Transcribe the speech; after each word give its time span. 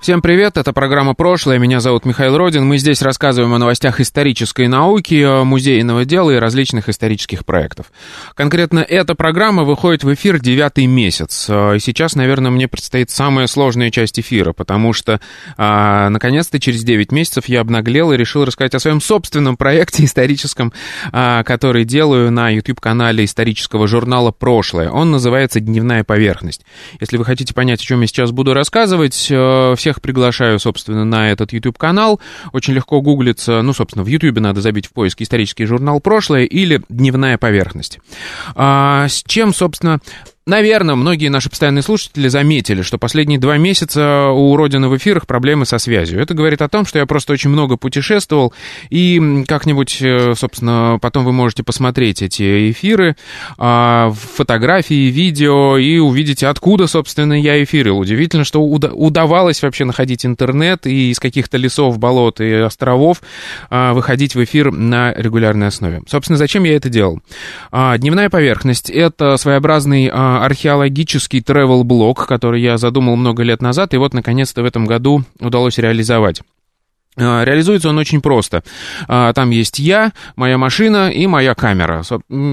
Всем 0.00 0.22
привет, 0.22 0.56
это 0.56 0.72
программа 0.72 1.12
«Прошлое», 1.12 1.58
меня 1.58 1.78
зовут 1.80 2.06
Михаил 2.06 2.38
Родин. 2.38 2.64
Мы 2.64 2.78
здесь 2.78 3.02
рассказываем 3.02 3.52
о 3.52 3.58
новостях 3.58 4.00
исторической 4.00 4.66
науки, 4.66 5.44
музейного 5.44 6.06
дела 6.06 6.30
и 6.30 6.36
различных 6.36 6.88
исторических 6.88 7.44
проектов. 7.44 7.92
Конкретно 8.34 8.78
эта 8.78 9.14
программа 9.14 9.62
выходит 9.64 10.02
в 10.02 10.14
эфир 10.14 10.40
девятый 10.40 10.86
месяц. 10.86 11.48
А, 11.50 11.74
и 11.74 11.78
сейчас, 11.80 12.16
наверное, 12.16 12.50
мне 12.50 12.66
предстоит 12.66 13.10
самая 13.10 13.46
сложная 13.46 13.90
часть 13.90 14.18
эфира, 14.18 14.54
потому 14.54 14.94
что, 14.94 15.20
а, 15.58 16.08
наконец-то, 16.08 16.58
через 16.58 16.82
9 16.82 17.12
месяцев 17.12 17.44
я 17.44 17.60
обнаглел 17.60 18.12
и 18.12 18.16
решил 18.16 18.46
рассказать 18.46 18.74
о 18.74 18.80
своем 18.80 19.02
собственном 19.02 19.58
проекте 19.58 20.06
историческом, 20.06 20.72
а, 21.12 21.42
который 21.42 21.84
делаю 21.84 22.30
на 22.30 22.48
YouTube-канале 22.48 23.26
исторического 23.26 23.86
журнала 23.86 24.30
«Прошлое». 24.30 24.90
Он 24.90 25.10
называется 25.10 25.60
«Дневная 25.60 26.04
поверхность». 26.04 26.64
Если 27.00 27.18
вы 27.18 27.26
хотите 27.26 27.52
понять, 27.52 27.82
о 27.82 27.84
чем 27.84 28.00
я 28.00 28.06
сейчас 28.06 28.30
буду 28.30 28.54
рассказывать, 28.54 29.28
э, 29.30 29.74
все 29.76 29.89
всех 29.90 30.00
приглашаю, 30.00 30.60
собственно, 30.60 31.04
на 31.04 31.32
этот 31.32 31.52
YouTube-канал. 31.52 32.20
Очень 32.52 32.74
легко 32.74 33.00
гуглится, 33.00 33.60
ну, 33.62 33.72
собственно, 33.72 34.04
в 34.04 34.06
YouTube 34.06 34.38
надо 34.38 34.60
забить 34.60 34.86
в 34.86 34.92
поиск 34.92 35.20
«Исторический 35.20 35.64
журнал 35.64 36.00
прошлое» 36.00 36.44
или 36.44 36.80
«Дневная 36.88 37.38
поверхность». 37.38 37.98
А, 38.54 39.08
с 39.08 39.24
чем, 39.26 39.52
собственно, 39.52 39.98
Наверное, 40.46 40.94
многие 40.94 41.28
наши 41.28 41.50
постоянные 41.50 41.82
слушатели 41.82 42.26
заметили, 42.28 42.80
что 42.80 42.96
последние 42.96 43.38
два 43.38 43.58
месяца 43.58 44.30
у 44.30 44.56
Родины 44.56 44.88
в 44.88 44.96
эфирах 44.96 45.26
проблемы 45.26 45.66
со 45.66 45.76
связью. 45.78 46.18
Это 46.18 46.32
говорит 46.32 46.62
о 46.62 46.68
том, 46.68 46.86
что 46.86 46.98
я 46.98 47.04
просто 47.04 47.34
очень 47.34 47.50
много 47.50 47.76
путешествовал, 47.76 48.54
и 48.88 49.44
как-нибудь, 49.46 49.98
э, 50.00 50.32
собственно, 50.34 50.98
потом 51.00 51.26
вы 51.26 51.32
можете 51.32 51.62
посмотреть 51.62 52.22
эти 52.22 52.70
эфиры, 52.70 53.16
а, 53.58 54.12
фотографии, 54.12 55.10
видео, 55.10 55.76
и 55.76 55.98
увидите, 55.98 56.46
откуда, 56.46 56.86
собственно, 56.86 57.38
я 57.38 57.62
эфирил. 57.62 57.98
Удивительно, 57.98 58.44
что 58.44 58.62
удавалось 58.62 59.62
вообще 59.62 59.84
находить 59.84 60.24
интернет 60.24 60.86
и 60.86 61.10
из 61.10 61.20
каких-то 61.20 61.58
лесов, 61.58 61.98
болот 61.98 62.40
и 62.40 62.50
островов 62.54 63.20
а, 63.68 63.92
выходить 63.92 64.34
в 64.34 64.42
эфир 64.42 64.72
на 64.72 65.12
регулярной 65.12 65.66
основе. 65.66 66.00
Собственно, 66.08 66.38
зачем 66.38 66.64
я 66.64 66.76
это 66.76 66.88
делал? 66.88 67.20
А, 67.70 67.98
дневная 67.98 68.30
поверхность— 68.30 68.88
это 68.90 69.36
своеобразный 69.36 70.10
археологический 70.44 71.40
travel-блог, 71.40 72.26
который 72.26 72.62
я 72.62 72.78
задумал 72.78 73.16
много 73.16 73.42
лет 73.42 73.62
назад, 73.62 73.94
и 73.94 73.96
вот, 73.96 74.14
наконец-то, 74.14 74.62
в 74.62 74.64
этом 74.64 74.86
году 74.86 75.24
удалось 75.40 75.78
реализовать. 75.78 76.42
А, 77.20 77.44
реализуется 77.44 77.88
он 77.88 77.98
очень 77.98 78.20
просто. 78.20 78.62
А, 79.06 79.32
там 79.32 79.50
есть 79.50 79.78
я, 79.78 80.12
моя 80.36 80.58
машина 80.58 81.10
и 81.10 81.26
моя 81.26 81.54
камера. 81.54 82.02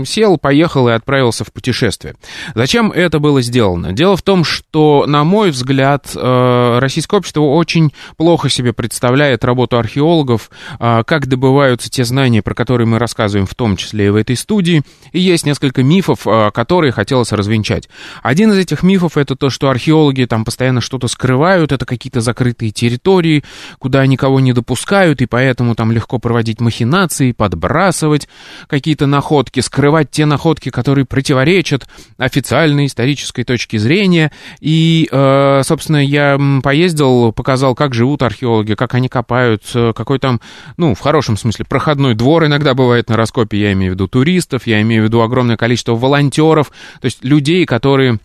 Сел, 0.06 0.38
поехал 0.38 0.90
и 0.90 0.92
отправился 0.92 1.44
в 1.44 1.54
путешествие. 1.54 2.16
Зачем 2.54 2.92
это 2.92 3.20
было 3.20 3.42
сделано? 3.42 3.94
Дело 3.94 4.18
в 4.18 4.22
том, 4.22 4.44
что, 4.44 5.06
на 5.08 5.24
мой 5.24 5.52
взгляд, 5.52 6.12
а, 6.16 6.80
российское 6.80 7.18
общество 7.18 7.42
очень 7.42 7.94
плохо 8.18 8.50
себе 8.50 8.74
представляет 8.74 9.46
работу 9.46 9.78
археологов, 9.78 10.50
как 10.80 11.28
добываются 11.28 11.90
те 11.90 12.04
знания, 12.04 12.42
про 12.42 12.54
которые 12.54 12.88
мы 12.88 13.00
рассказываем 13.00 13.48
в 13.48 13.56
том 13.56 13.78
числе 13.78 14.08
и 14.08 14.10
в 14.10 14.16
этой 14.16 14.36
студии. 14.36 14.84
И 15.12 15.20
есть 15.20 15.46
несколько 15.46 15.84
мифов, 15.84 16.26
которые 16.54 16.92
хотелось 16.92 17.32
развенчать. 17.32 17.90
Один 18.22 18.52
из 18.52 18.58
этих 18.58 18.84
мифов 18.84 19.18
это 19.18 19.36
то, 19.36 19.50
что 19.50 19.70
археологи 19.70 20.26
там 20.26 20.46
постоянно 20.46 20.82
что-то 20.82 21.08
скрывают, 21.08 21.72
это 21.72 21.86
какие-то 21.86 22.22
закрытые 22.22 22.72
территории, 22.72 23.44
куда 23.80 24.06
никого 24.06 24.40
не 24.40 24.54
допускают, 24.58 25.22
и 25.22 25.28
поэтому 25.28 25.76
там 25.76 25.92
легко 25.92 26.18
проводить 26.18 26.60
махинации, 26.60 27.32
подбрасывать 27.32 28.28
какие-то 28.68 29.06
находки, 29.06 29.60
скрывать 29.60 30.10
те 30.10 30.26
находки, 30.26 30.72
которые 30.72 31.06
противоречат 31.06 31.88
официальной 32.18 32.88
исторической 32.88 33.44
точке 33.44 33.78
зрения. 33.78 34.32
И, 34.60 35.08
э, 35.12 35.62
собственно, 35.64 36.04
я 36.04 36.40
поездил, 36.64 37.32
показал, 37.34 37.76
как 37.76 37.94
живут 37.94 38.24
археологи, 38.24 38.74
как 38.74 38.96
они 38.96 39.10
копают, 39.10 39.64
э, 39.76 39.94
какой 39.96 40.18
там, 40.18 40.42
ну, 40.76 40.96
в 40.96 41.00
хорошем 41.00 41.38
смысле, 41.38 41.66
проходной 41.66 42.16
двор 42.16 42.46
иногда 42.46 42.74
бывает 42.74 43.10
на 43.10 43.16
раскопе, 43.16 43.60
я 43.60 43.74
имею 43.74 43.92
в 43.92 43.96
виду 43.96 44.08
туристов, 44.08 44.66
я 44.66 44.82
имею 44.82 45.04
в 45.04 45.06
виду 45.06 45.22
огромное 45.22 45.58
количество 45.58 45.96
волонтеров, 45.96 46.72
то 47.00 47.06
есть 47.06 47.24
людей, 47.24 47.66
которые 47.66 48.20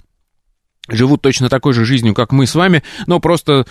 живут 0.88 1.22
точно 1.22 1.48
такой 1.48 1.72
же 1.72 1.84
жизнью, 1.84 2.14
как 2.14 2.32
мы 2.32 2.46
с 2.46 2.54
вами, 2.54 2.82
но 3.06 3.20
просто 3.20 3.66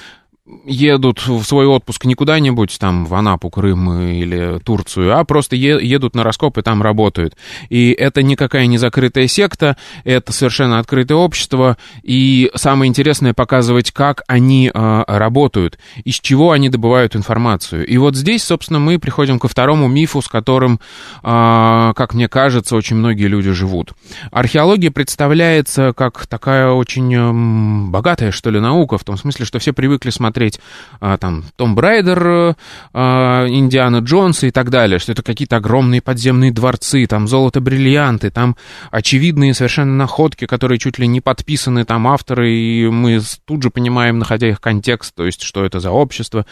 едут 0.66 1.25
в 1.28 1.44
свой 1.44 1.68
отпуск 1.68 2.06
не 2.06 2.16
куда-нибудь 2.16 2.78
там 2.79 3.06
в 3.06 3.13
Анапу, 3.13 3.50
Крым 3.50 4.02
или 4.12 4.59
Турцию, 4.59 5.18
а 5.18 5.24
просто 5.24 5.56
едут 5.56 6.16
на 6.16 6.24
раскоп 6.24 6.57
и 6.57 6.62
там 6.62 6.81
работают. 6.81 7.35
И 7.69 7.91
это 7.91 8.24
никакая 8.24 8.66
не 8.66 8.78
закрытая 8.78 9.28
секта, 9.28 9.78
это 10.03 10.34
совершенно 10.34 10.80
открытое 10.80 11.16
общество, 11.16 11.78
и 12.01 12.51
самое 12.56 12.90
интересное 12.90 13.34
показывать, 13.34 13.91
как 13.91 14.24
они 14.28 14.72
э, 14.74 15.03
работают, 15.07 15.78
из 16.03 16.16
чего 16.16 16.51
они 16.51 16.69
добывают 16.69 17.16
информацию. 17.16 17.85
И 17.85 17.97
вот 17.97 18.16
здесь, 18.16 18.44
собственно, 18.44 18.80
мы 18.80 18.97
приходим 18.97 19.38
ко 19.40 19.47
второму 19.47 19.88
мифу, 19.88 20.22
с 20.22 20.28
которым, 20.28 20.80
э, 21.24 21.94
как 21.96 22.13
мне 22.16 22.28
кажется, 22.28 22.75
очень 22.75 22.96
многие 22.96 23.28
люди 23.28 23.51
живут. 23.51 23.94
Археология 24.31 24.90
представляется 24.90 25.94
как 25.96 26.25
такая 26.25 26.72
очень 26.72 27.13
э, 27.13 27.90
богатая, 27.91 28.31
что 28.31 28.50
ли, 28.50 28.59
наука, 28.59 28.97
в 28.97 29.03
том 29.03 29.18
смысле, 29.18 29.46
что 29.46 29.59
все 29.59 29.72
привыкли 29.72 30.09
смотреть 30.09 30.31
смотреть 30.31 30.59
а, 31.02 31.18
там 31.18 31.44
Том 31.58 31.75
Брайдер, 31.75 32.56
Индиана 32.94 33.97
Джонса 33.97 34.47
и 34.47 34.52
так 34.52 34.69
далее, 34.69 34.97
что 34.97 35.12
это 35.12 35.24
какие-то 35.24 35.58
огромные 35.58 36.02
подземные 36.02 36.52
дворцы, 36.52 37.06
там 37.06 37.28
золото-бриллианты, 37.28 38.30
там 38.30 38.56
очевидные 38.92 39.53
совершенно 39.53 39.94
находки, 39.94 40.46
которые 40.46 40.80
чуть 40.80 41.00
ли 41.00 41.08
не 41.08 41.19
подписаны 41.19 41.84
там 41.84 42.08
авторы, 42.08 42.53
и 42.53 42.88
мы 42.88 43.19
тут 43.46 43.62
же 43.62 43.69
понимаем, 43.72 44.19
находя 44.19 44.47
их 44.47 44.62
контекст, 44.62 45.14
то 45.16 45.25
есть 45.25 45.42
что 45.44 45.66
это 45.66 45.81
за 45.81 45.92
общество, 45.92 46.46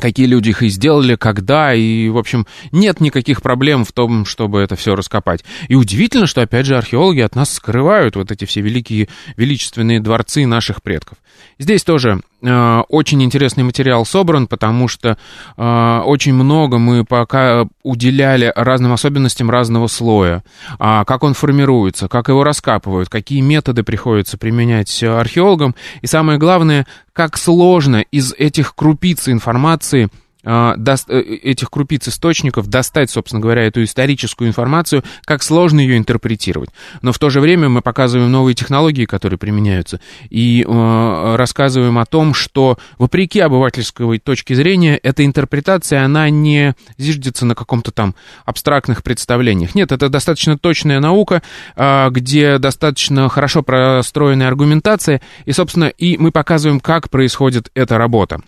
какие 0.00 0.26
люди 0.26 0.50
их 0.50 0.62
и 0.62 0.68
сделали, 0.68 1.16
когда, 1.16 1.74
и, 1.74 2.08
в 2.08 2.18
общем, 2.18 2.46
нет 2.72 3.00
никаких 3.00 3.42
проблем 3.42 3.84
в 3.84 3.92
том, 3.92 4.24
чтобы 4.24 4.60
это 4.60 4.76
все 4.76 4.94
раскопать. 4.94 5.44
И 5.68 5.74
удивительно, 5.74 6.26
что, 6.26 6.42
опять 6.42 6.66
же, 6.66 6.76
археологи 6.76 7.20
от 7.20 7.34
нас 7.34 7.52
скрывают 7.52 8.16
вот 8.16 8.30
эти 8.30 8.44
все 8.44 8.60
великие, 8.60 9.08
величественные 9.36 10.00
дворцы 10.00 10.46
наших 10.46 10.82
предков. 10.82 11.18
Здесь 11.58 11.82
тоже 11.82 12.20
очень 12.40 13.22
интересный 13.22 13.64
материал 13.64 14.04
собран, 14.04 14.46
потому 14.46 14.86
что 14.86 15.18
э, 15.56 16.00
очень 16.04 16.34
много 16.34 16.78
мы 16.78 17.04
пока 17.04 17.66
уделяли 17.82 18.52
разным 18.54 18.92
особенностям 18.92 19.50
разного 19.50 19.88
слоя, 19.88 20.44
э, 20.78 21.04
как 21.06 21.24
он 21.24 21.34
формируется, 21.34 22.08
как 22.08 22.28
его 22.28 22.44
раскапывают, 22.44 23.08
какие 23.08 23.40
методы 23.40 23.82
приходится 23.82 24.38
применять 24.38 25.02
археологам, 25.02 25.74
и 26.00 26.06
самое 26.06 26.38
главное, 26.38 26.86
как 27.12 27.36
сложно 27.36 28.04
из 28.12 28.32
этих 28.34 28.74
крупиц 28.74 29.28
информации– 29.28 30.08
а, 30.44 30.76
э, 30.76 31.20
этих 31.20 31.68
крупиц 31.70 32.08
источников, 32.08 32.68
достать, 32.68 33.10
собственно 33.10 33.40
говоря, 33.40 33.64
эту 33.64 33.82
историческую 33.82 34.48
информацию, 34.48 35.02
как 35.24 35.42
сложно 35.42 35.80
ее 35.80 35.98
интерпретировать. 35.98 36.70
Но 37.02 37.12
в 37.12 37.18
то 37.18 37.28
же 37.28 37.40
время 37.40 37.68
мы 37.68 37.82
показываем 37.82 38.30
новые 38.30 38.54
технологии, 38.54 39.04
которые 39.04 39.38
применяются, 39.38 40.00
и 40.30 40.64
э, 40.66 41.36
рассказываем 41.36 41.98
о 41.98 42.06
том, 42.06 42.34
что, 42.34 42.78
вопреки 42.98 43.40
обывательской 43.40 44.18
точке 44.20 44.54
зрения, 44.54 44.96
эта 44.96 45.24
интерпретация, 45.24 46.04
она 46.04 46.30
не 46.30 46.74
зиждется 46.98 47.44
на 47.44 47.56
каком-то 47.56 47.90
там 47.90 48.14
абстрактных 48.44 49.02
представлениях. 49.02 49.74
Нет, 49.74 49.90
это 49.90 50.08
достаточно 50.08 50.56
точная 50.56 51.00
наука, 51.00 51.42
э, 51.74 52.10
где 52.10 52.58
достаточно 52.58 53.28
хорошо 53.28 53.62
простроенная 53.62 54.46
аргументация, 54.46 55.20
и, 55.46 55.52
собственно, 55.52 55.86
и 55.86 56.16
мы 56.16 56.30
показываем, 56.30 56.78
как 56.78 57.10
происходит 57.10 57.70
эта 57.74 57.98
работа. 57.98 58.40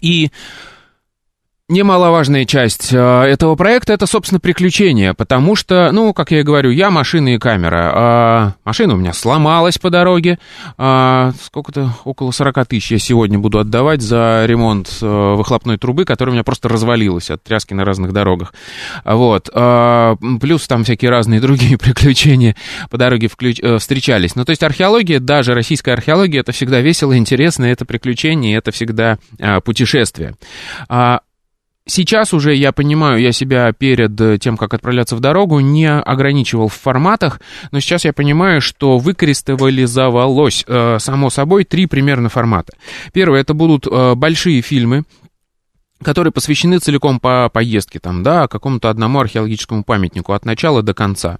И 0.00 0.30
Немаловажная 1.70 2.46
часть 2.46 2.94
э, 2.94 2.96
этого 2.96 3.54
проекта 3.54 3.92
это, 3.92 4.06
собственно, 4.06 4.40
приключения, 4.40 5.12
потому 5.12 5.54
что, 5.54 5.92
ну, 5.92 6.14
как 6.14 6.30
я 6.30 6.40
и 6.40 6.42
говорю, 6.42 6.70
я 6.70 6.90
машина 6.90 7.34
и 7.34 7.38
камера. 7.38 7.92
А 7.94 8.54
машина 8.64 8.94
у 8.94 8.96
меня 8.96 9.12
сломалась 9.12 9.76
по 9.76 9.90
дороге. 9.90 10.38
А 10.78 11.32
сколько-то, 11.42 11.92
около 12.06 12.30
40 12.30 12.66
тысяч 12.68 12.92
я 12.92 12.98
сегодня 12.98 13.38
буду 13.38 13.58
отдавать 13.58 14.00
за 14.00 14.46
ремонт 14.46 14.88
э, 15.02 15.34
выхлопной 15.34 15.76
трубы, 15.76 16.06
которая 16.06 16.30
у 16.30 16.36
меня 16.36 16.42
просто 16.42 16.70
развалилась 16.70 17.28
от 17.28 17.42
тряски 17.42 17.74
на 17.74 17.84
разных 17.84 18.14
дорогах. 18.14 18.54
Вот. 19.04 19.50
А, 19.52 20.16
плюс 20.40 20.66
там 20.66 20.84
всякие 20.84 21.10
разные 21.10 21.40
другие 21.42 21.76
приключения 21.76 22.56
по 22.88 22.96
дороге 22.96 23.28
включ... 23.28 23.60
Э, 23.60 23.76
встречались. 23.76 24.36
Ну, 24.36 24.46
то 24.46 24.52
есть 24.52 24.62
археология, 24.62 25.20
даже 25.20 25.52
российская 25.52 25.92
археология, 25.92 26.40
это 26.40 26.52
всегда 26.52 26.80
весело, 26.80 27.14
интересно, 27.14 27.66
это 27.66 27.84
приключение, 27.84 28.56
это 28.56 28.70
всегда 28.70 29.18
путешествие. 29.66 30.34
Сейчас 31.90 32.34
уже 32.34 32.54
я 32.54 32.72
понимаю, 32.72 33.18
я 33.18 33.32
себя 33.32 33.72
перед 33.72 34.42
тем, 34.42 34.58
как 34.58 34.74
отправляться 34.74 35.16
в 35.16 35.20
дорогу, 35.20 35.60
не 35.60 35.90
ограничивал 35.90 36.68
в 36.68 36.74
форматах, 36.74 37.40
но 37.72 37.80
сейчас 37.80 38.04
я 38.04 38.12
понимаю, 38.12 38.60
что 38.60 38.98
выкристаллизовалось, 38.98 40.66
э, 40.68 40.98
само 41.00 41.30
собой, 41.30 41.64
три 41.64 41.86
примерно 41.86 42.28
формата. 42.28 42.74
Первое, 43.14 43.40
это 43.40 43.54
будут 43.54 43.86
э, 43.86 44.14
большие 44.14 44.60
фильмы, 44.60 45.04
которые 46.02 46.32
посвящены 46.32 46.78
целиком 46.78 47.18
по 47.18 47.48
поездке, 47.52 47.98
там, 47.98 48.22
да, 48.22 48.46
какому-то 48.46 48.90
одному 48.90 49.20
археологическому 49.20 49.82
памятнику 49.82 50.32
от 50.32 50.44
начала 50.44 50.82
до 50.82 50.94
конца, 50.94 51.38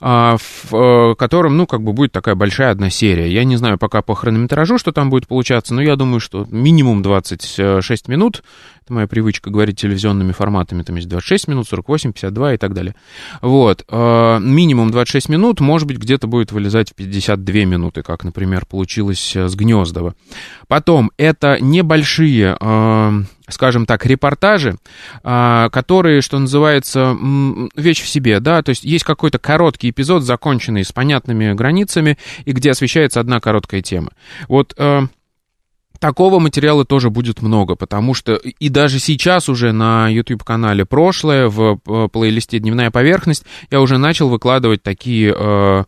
а, 0.00 0.36
в 0.38 0.74
э, 0.74 1.14
котором, 1.16 1.56
ну, 1.56 1.66
как 1.66 1.82
бы 1.82 1.92
будет 1.92 2.12
такая 2.12 2.34
большая 2.34 2.70
одна 2.70 2.88
серия. 2.90 3.30
Я 3.30 3.44
не 3.44 3.56
знаю 3.56 3.78
пока 3.78 4.00
по 4.02 4.14
хронометражу, 4.14 4.78
что 4.78 4.92
там 4.92 5.10
будет 5.10 5.26
получаться, 5.26 5.74
но 5.74 5.82
я 5.82 5.96
думаю, 5.96 6.20
что 6.20 6.46
минимум 6.50 7.02
26 7.02 8.08
минут, 8.08 8.42
это 8.84 8.94
моя 8.94 9.06
привычка 9.06 9.50
говорить 9.50 9.78
телевизионными 9.78 10.32
форматами, 10.32 10.82
там 10.82 10.96
есть 10.96 11.08
26 11.08 11.48
минут, 11.48 11.68
48, 11.68 12.12
52 12.12 12.54
и 12.54 12.56
так 12.56 12.72
далее. 12.72 12.94
Вот, 13.42 13.84
э, 13.88 14.38
минимум 14.40 14.90
26 14.90 15.28
минут, 15.28 15.60
может 15.60 15.86
быть, 15.86 15.98
где-то 15.98 16.26
будет 16.26 16.50
вылезать 16.50 16.90
в 16.90 16.94
52 16.94 17.64
минуты, 17.66 18.02
как, 18.02 18.24
например, 18.24 18.64
получилось 18.64 19.36
с 19.36 19.54
Гнездова. 19.54 20.14
Потом, 20.66 21.10
это 21.18 21.58
небольшие 21.60 22.56
э, 22.58 23.22
скажем 23.48 23.86
так, 23.86 24.04
репортажи, 24.06 24.76
а, 25.22 25.68
которые, 25.70 26.20
что 26.20 26.38
называется, 26.38 27.16
вещь 27.76 28.02
в 28.02 28.08
себе, 28.08 28.40
да, 28.40 28.62
то 28.62 28.70
есть 28.70 28.84
есть 28.84 29.04
какой-то 29.04 29.38
короткий 29.38 29.90
эпизод, 29.90 30.22
законченный 30.22 30.84
с 30.84 30.92
понятными 30.92 31.52
границами, 31.54 32.18
и 32.44 32.52
где 32.52 32.70
освещается 32.70 33.20
одна 33.20 33.40
короткая 33.40 33.82
тема. 33.82 34.10
Вот 34.48 34.74
э, 34.76 35.02
Такого 35.98 36.38
материала 36.38 36.84
тоже 36.84 37.10
будет 37.10 37.42
много, 37.42 37.74
потому 37.74 38.14
что 38.14 38.34
и 38.34 38.68
даже 38.68 38.98
сейчас 38.98 39.48
уже 39.48 39.72
на 39.72 40.08
YouTube-канале 40.08 40.84
«Прошлое» 40.84 41.48
в 41.48 41.80
э, 41.86 42.08
плейлисте 42.12 42.60
«Дневная 42.60 42.90
поверхность» 42.90 43.44
я 43.70 43.80
уже 43.80 43.98
начал 43.98 44.28
выкладывать 44.28 44.82
такие, 44.82 45.34
э, 45.36 45.84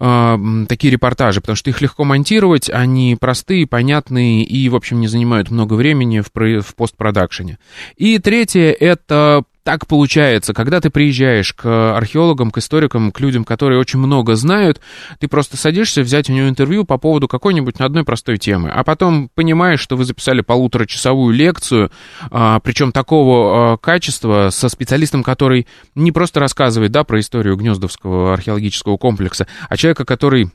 э, 0.00 0.38
такие 0.68 0.90
репортажи, 0.90 1.40
потому 1.40 1.56
что 1.56 1.68
их 1.68 1.82
легко 1.82 2.04
монтировать, 2.04 2.70
они 2.70 3.16
простые, 3.20 3.66
понятные 3.66 4.44
и, 4.44 4.68
в 4.70 4.76
общем, 4.76 5.00
не 5.00 5.08
занимают 5.08 5.50
много 5.50 5.74
времени 5.74 6.20
в, 6.20 6.30
в 6.34 6.74
постпродакшене. 6.74 7.58
И 7.96 8.18
третье— 8.18 8.72
это 8.80 9.44
так 9.64 9.86
получается, 9.86 10.52
когда 10.52 10.80
ты 10.80 10.90
приезжаешь 10.90 11.54
к 11.54 11.96
археологам, 11.96 12.50
к 12.50 12.58
историкам, 12.58 13.10
к 13.10 13.20
людям, 13.20 13.44
которые 13.44 13.80
очень 13.80 13.98
много 13.98 14.36
знают, 14.36 14.80
ты 15.18 15.26
просто 15.26 15.56
садишься 15.56 16.02
взять 16.02 16.28
у 16.28 16.34
него 16.34 16.48
интервью 16.48 16.84
по 16.84 16.98
поводу 16.98 17.28
какой-нибудь 17.28 17.80
одной 17.80 18.04
простой 18.04 18.36
темы, 18.36 18.70
а 18.70 18.84
потом 18.84 19.30
понимаешь, 19.34 19.80
что 19.80 19.96
вы 19.96 20.04
записали 20.04 20.42
полуторачасовую 20.42 21.34
лекцию, 21.34 21.90
а, 22.30 22.60
причем 22.60 22.92
такого 22.92 23.72
а, 23.72 23.76
качества, 23.78 24.50
со 24.50 24.68
специалистом, 24.68 25.22
который 25.22 25.66
не 25.94 26.12
просто 26.12 26.40
рассказывает, 26.40 26.92
да, 26.92 27.02
про 27.02 27.18
историю 27.20 27.56
Гнездовского 27.56 28.34
археологического 28.34 28.98
комплекса, 28.98 29.46
а 29.70 29.76
человека, 29.78 30.04
который 30.04 30.50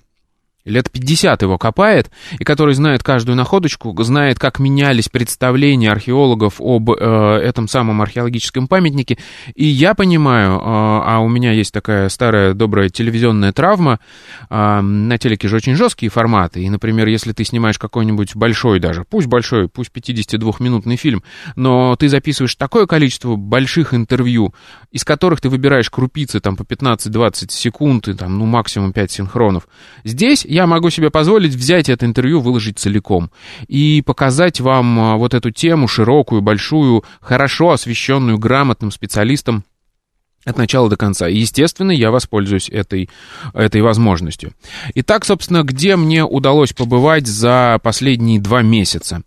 лет 0.66 0.92
50 0.92 1.42
его 1.42 1.58
копает, 1.58 2.12
и 2.38 2.44
который 2.44 2.74
знает 2.74 3.04
каждую 3.04 3.36
находочку, 3.36 3.96
знает, 4.04 4.40
как 4.40 4.60
менялись 4.60 5.10
представления 5.10 5.92
археологов 5.92 6.60
об 6.60 6.92
э, 6.92 6.96
этом 7.44 7.68
самом 7.68 8.02
археологическом 8.02 8.68
памятнике. 8.68 9.18
И 9.56 9.66
я 9.66 9.94
понимаю, 9.94 10.54
э, 10.54 10.62
а 10.64 11.20
у 11.22 11.30
меня 11.30 11.52
есть 11.54 11.74
такая 11.74 12.10
старая 12.10 12.54
добрая 12.54 12.90
телевизионная 12.90 13.54
травма, 13.54 14.00
э, 14.50 14.82
на 14.82 15.18
телеке 15.18 15.48
же 15.48 15.56
очень 15.56 15.76
жесткие 15.76 16.10
форматы, 16.10 16.62
и, 16.62 16.70
например, 16.70 17.08
если 17.08 17.32
ты 17.32 17.44
снимаешь 17.44 17.80
какой-нибудь 17.80 18.36
большой 18.36 18.80
даже, 18.80 19.06
пусть 19.10 19.28
большой, 19.28 19.70
пусть 19.70 19.92
52-минутный 19.94 20.98
фильм, 20.98 21.24
но 21.56 21.96
ты 21.96 22.10
записываешь 22.10 22.56
такое 22.56 22.86
количество 22.86 23.36
больших 23.36 23.94
интервью, 23.94 24.54
из 24.92 25.04
которых 25.04 25.42
ты 25.42 25.50
выбираешь 25.50 25.90
крупицы 25.90 26.40
там 26.40 26.56
по 26.56 26.64
15-20 26.64 27.52
секунд, 27.52 28.08
и 28.08 28.14
там, 28.14 28.38
ну, 28.38 28.46
максимум 28.46 28.94
5 28.94 29.12
синхронов. 29.12 29.68
Здесь 30.04 30.46
я 30.50 30.66
могу 30.66 30.90
себе 30.90 31.12
позволить 31.12 31.54
взять 31.54 31.90
это 31.90 32.06
интервью, 32.06 32.42
выложить 32.42 32.80
целиком 32.80 33.32
и 33.68 34.02
показать 34.06 34.60
вам 34.60 35.00
а, 35.00 35.18
вот 35.18 35.34
эту 35.34 35.52
тему 35.52 35.88
широкую, 35.88 36.42
большую, 36.42 37.04
хорошо 37.22 37.72
освещенную, 37.72 38.40
грамотным 38.40 38.92
специалистом 38.92 39.64
от 40.46 40.58
начала 40.58 40.90
до 40.90 40.98
конца. 40.98 41.28
И, 41.30 41.38
естественно, 41.38 41.92
я 41.92 42.12
воспользуюсь 42.12 42.70
этой, 42.70 43.10
этой 43.54 43.82
возможностью. 43.82 44.54
Итак, 44.96 45.26
собственно, 45.26 45.64
где 45.64 45.96
мне 45.96 46.24
удалось 46.24 46.74
побывать 46.74 47.28
за 47.28 47.80
последние 47.84 48.40
два 48.40 48.62
месяца? 48.62 49.22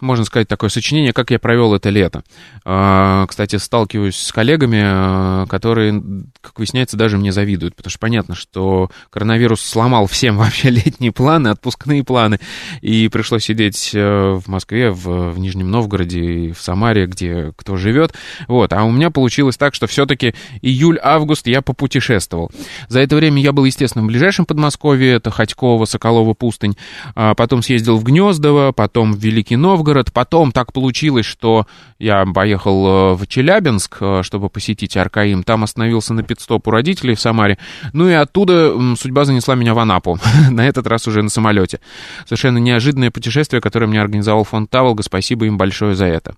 Можно 0.00 0.24
сказать, 0.24 0.48
такое 0.48 0.70
сочинение, 0.70 1.12
как 1.12 1.30
я 1.30 1.38
провел 1.38 1.74
это 1.74 1.90
лето. 1.90 2.22
А, 2.64 3.26
кстати, 3.26 3.56
сталкиваюсь 3.56 4.16
с 4.16 4.32
коллегами, 4.32 4.82
а, 4.84 5.46
которые, 5.46 6.02
как 6.40 6.58
выясняется, 6.58 6.96
даже 6.96 7.18
мне 7.18 7.32
завидуют, 7.32 7.74
потому 7.74 7.90
что 7.90 7.98
понятно, 7.98 8.34
что 8.34 8.90
коронавирус 9.10 9.60
сломал 9.60 10.06
всем 10.06 10.36
вообще 10.38 10.70
летние 10.70 11.12
планы, 11.12 11.48
отпускные 11.48 12.04
планы, 12.04 12.38
и 12.80 13.08
пришлось 13.08 13.44
сидеть 13.44 13.92
э, 13.94 14.32
в 14.34 14.48
Москве, 14.48 14.90
в, 14.90 15.30
в 15.30 15.38
Нижнем 15.38 15.70
Новгороде, 15.70 16.52
в 16.52 16.60
Самаре, 16.60 17.06
где 17.06 17.52
кто 17.56 17.76
живет. 17.76 18.14
Вот. 18.48 18.72
А 18.72 18.84
у 18.84 18.90
меня 18.90 19.10
получилось 19.10 19.56
так, 19.56 19.74
что 19.74 19.86
все-таки 19.86 20.34
июль-август 20.62 21.46
я 21.46 21.62
попутешествовал. 21.62 22.50
За 22.88 23.00
это 23.00 23.16
время 23.16 23.42
я 23.42 23.52
был, 23.52 23.64
естественно, 23.64 24.04
в 24.04 24.08
ближайшем 24.08 24.46
Подмосковье, 24.46 25.14
это 25.14 25.30
Ходьково, 25.30 25.84
Соколова, 25.84 26.34
Пустынь, 26.34 26.76
а 27.14 27.34
потом 27.34 27.62
съездил 27.62 27.96
в 27.96 28.04
Гнездово, 28.04 28.72
потом 28.72 29.12
в 29.12 29.18
Великий 29.18 29.53
Великий 29.54 29.56
Новгород. 29.56 30.12
Потом 30.12 30.52
так 30.52 30.72
получилось, 30.72 31.26
что 31.26 31.66
я 31.98 32.24
поехал 32.26 32.86
э, 32.86 33.14
в 33.14 33.26
Челябинск, 33.26 33.98
э, 34.00 34.22
чтобы 34.22 34.48
посетить 34.48 34.96
Аркаим. 34.96 35.42
Там 35.42 35.64
остановился 35.64 36.14
на 36.14 36.22
пидстоп 36.22 36.66
у 36.68 36.70
родителей 36.70 37.14
в 37.14 37.20
Самаре. 37.20 37.58
Ну 37.92 38.08
и 38.08 38.12
оттуда 38.12 38.74
судьба 38.96 39.24
занесла 39.24 39.54
меня 39.54 39.74
в 39.74 39.78
Анапу. 39.78 40.18
на 40.50 40.66
этот 40.66 40.86
раз 40.86 41.06
уже 41.06 41.22
на 41.22 41.30
самолете. 41.30 41.80
Совершенно 42.24 42.58
неожиданное 42.58 43.10
путешествие, 43.10 43.60
которое 43.60 43.86
мне 43.86 44.00
организовал 44.00 44.44
фонд 44.44 44.70
Таволга. 44.70 45.02
Спасибо 45.02 45.46
им 45.46 45.56
большое 45.56 45.94
за 45.94 46.06
это. 46.06 46.34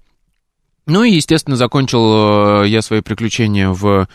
Ну 0.88 1.02
и, 1.02 1.10
естественно, 1.10 1.56
закончил 1.56 2.62
э, 2.62 2.68
я 2.68 2.80
свои 2.80 3.00
приключения 3.00 3.70
в, 3.70 4.06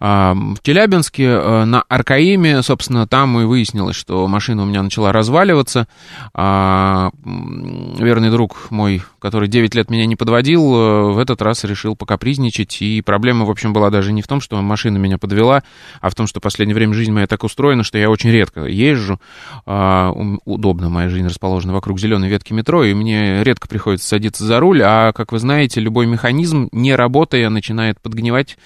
а, 0.00 0.34
в 0.34 0.62
Челябинске 0.62 1.24
э, 1.24 1.64
на 1.66 1.82
Аркаиме. 1.82 2.62
Собственно, 2.62 3.06
там 3.06 3.38
и 3.38 3.44
выяснилось, 3.44 3.94
что 3.94 4.26
машина 4.26 4.62
у 4.62 4.64
меня 4.64 4.82
начала 4.82 5.12
разваливаться. 5.12 5.86
А, 6.32 7.10
верный 7.24 8.30
друг 8.30 8.70
мой, 8.70 9.02
который 9.18 9.50
9 9.50 9.74
лет 9.74 9.90
меня 9.90 10.06
не 10.06 10.16
подводил, 10.16 10.74
э, 10.74 11.12
в 11.12 11.18
этот 11.18 11.42
раз 11.42 11.62
решил 11.64 11.94
покапризничать. 11.94 12.80
И 12.80 13.02
проблема, 13.02 13.44
в 13.44 13.50
общем, 13.50 13.74
была 13.74 13.90
даже 13.90 14.10
не 14.14 14.22
в 14.22 14.26
том, 14.26 14.40
что 14.40 14.56
машина 14.62 14.96
меня 14.96 15.18
подвела, 15.18 15.62
а 16.00 16.08
в 16.08 16.14
том, 16.14 16.26
что 16.26 16.40
в 16.40 16.42
последнее 16.42 16.74
время 16.74 16.94
жизнь 16.94 17.12
моя 17.12 17.26
так 17.26 17.44
устроена, 17.44 17.82
что 17.82 17.98
я 17.98 18.08
очень 18.08 18.30
редко 18.30 18.64
езжу. 18.64 19.20
А, 19.66 20.10
удобно, 20.46 20.88
моя 20.88 21.10
жизнь 21.10 21.26
расположена 21.26 21.74
вокруг 21.74 22.00
зеленой 22.00 22.30
ветки 22.30 22.54
метро, 22.54 22.82
и 22.82 22.94
мне 22.94 23.44
редко 23.44 23.68
приходится 23.68 24.08
садиться 24.08 24.46
за 24.46 24.58
руль. 24.58 24.80
А, 24.82 25.12
как 25.12 25.30
вы 25.30 25.38
знаете, 25.38 25.80
любой 25.80 26.13
механизм, 26.14 26.68
не 26.72 26.94
работая, 26.94 27.48
начинает 27.50 28.00
подгнивать 28.00 28.56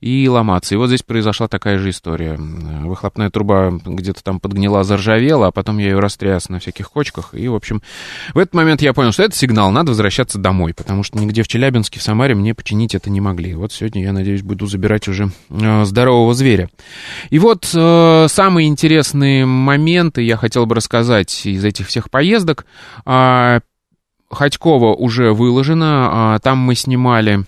и 0.00 0.28
ломаться. 0.28 0.74
И 0.74 0.78
вот 0.78 0.88
здесь 0.88 1.02
произошла 1.02 1.48
такая 1.48 1.78
же 1.78 1.90
история. 1.90 2.36
Выхлопная 2.36 3.30
труба 3.30 3.70
где-то 3.84 4.22
там 4.22 4.40
подгнила, 4.40 4.82
заржавела, 4.82 5.48
а 5.48 5.50
потом 5.50 5.78
я 5.78 5.90
ее 5.90 5.98
растряс 5.98 6.48
на 6.48 6.58
всяких 6.58 6.90
кочках. 6.90 7.34
И, 7.34 7.48
в 7.48 7.54
общем, 7.54 7.82
в 8.34 8.38
этот 8.38 8.54
момент 8.54 8.82
я 8.82 8.92
понял, 8.92 9.12
что 9.12 9.24
это 9.24 9.36
сигнал, 9.36 9.70
надо 9.70 9.90
возвращаться 9.90 10.38
домой, 10.38 10.74
потому 10.74 11.02
что 11.02 11.18
нигде 11.18 11.42
в 11.42 11.48
Челябинске, 11.48 12.00
в 12.00 12.02
Самаре 12.02 12.34
мне 12.34 12.54
починить 12.54 12.94
это 12.94 13.10
не 13.10 13.20
могли. 13.20 13.54
Вот 13.54 13.72
сегодня 13.72 14.02
я, 14.02 14.12
надеюсь, 14.12 14.42
буду 14.42 14.66
забирать 14.66 15.06
уже 15.08 15.30
э, 15.50 15.84
здорового 15.84 16.34
зверя. 16.34 16.70
И 17.28 17.38
вот 17.38 17.70
э, 17.74 18.26
самые 18.28 18.68
интересные 18.68 19.44
моменты 19.44 20.22
я 20.22 20.36
хотел 20.36 20.66
бы 20.66 20.74
рассказать 20.74 21.44
из 21.44 21.64
этих 21.64 21.88
всех 21.88 22.10
поездок. 22.10 22.64
Ходькова 24.30 24.94
уже 24.94 25.32
выложено, 25.32 26.34
а, 26.34 26.38
там 26.38 26.58
мы 26.58 26.74
снимали 26.74 27.44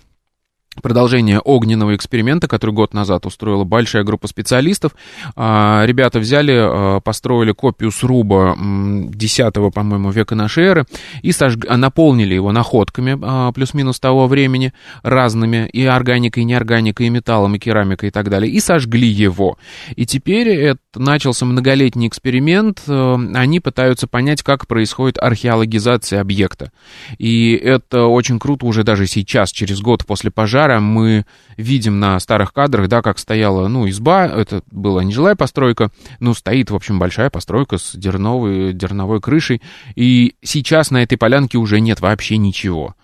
продолжение 0.81 1.39
огненного 1.39 1.95
эксперимента, 1.95 2.49
который 2.49 2.71
год 2.71 2.95
назад 2.95 3.27
устроила 3.27 3.65
большая 3.65 4.05
группа 4.05 4.27
специалистов. 4.27 4.93
А, 5.37 5.85
ребята 5.85 6.19
взяли, 6.19 6.55
а, 6.55 7.01
построили 7.01 7.53
копию 7.53 7.91
сруба 7.91 8.57
10 8.59 9.73
по-моему, 9.73 10.11
века 10.11 10.35
нашей 10.35 10.65
эры 10.65 10.87
и 11.21 11.33
сожг... 11.33 11.67
наполнили 11.69 12.35
его 12.35 12.53
находками 12.53 13.19
а, 13.21 13.53
плюс-минус 13.53 14.01
того 14.01 14.27
времени 14.27 14.73
разными, 15.03 15.69
и 15.73 15.85
органикой, 15.85 16.45
и 16.45 16.47
неорганикой, 16.47 17.07
и 17.07 17.11
металлом, 17.11 17.57
и 17.57 17.59
керамикой, 17.59 18.09
и 18.09 18.13
так 18.13 18.31
далее, 18.31 18.51
и 18.51 18.61
сожгли 18.61 19.09
его. 19.09 19.59
И 19.95 20.07
теперь 20.07 20.49
это 20.49 20.79
начался 20.95 21.45
многолетний 21.45 22.09
эксперимент, 22.09 22.83
они 22.89 23.61
пытаются 23.61 24.07
понять, 24.07 24.43
как 24.43 24.67
происходит 24.67 25.19
археологизация 25.19 26.21
объекта. 26.21 26.71
И 27.19 27.55
это 27.55 28.05
очень 28.05 28.39
круто 28.39 28.67
уже 28.67 28.85
даже 28.85 29.07
сейчас, 29.07 29.53
через 29.53 29.81
год 29.81 30.07
после 30.07 30.31
пожара, 30.31 30.62
пожара 30.63 30.81
мы 30.81 31.25
видим 31.57 32.01
на 32.01 32.19
старых 32.21 32.53
кадрах, 32.53 32.89
да, 32.89 33.03
как 33.03 33.19
стояла, 33.19 33.69
ну, 33.69 33.89
изба, 33.89 34.27
это 34.27 34.63
была 34.71 35.05
нежилая 35.05 35.35
постройка, 35.35 35.91
ну, 36.21 36.35
стоит, 36.35 36.71
в 36.71 36.75
общем, 36.77 36.99
большая 36.99 37.31
постройка 37.31 37.79
с 37.79 37.93
дерновой, 37.95 38.73
дерновой 38.73 39.21
крышей, 39.21 39.61
и 39.97 40.35
сейчас 40.43 40.91
на 40.91 41.03
этой 41.03 41.17
полянке 41.17 41.59
уже 41.59 41.81
нет 41.81 42.01
вообще 42.01 42.37
ничего. 42.37 42.95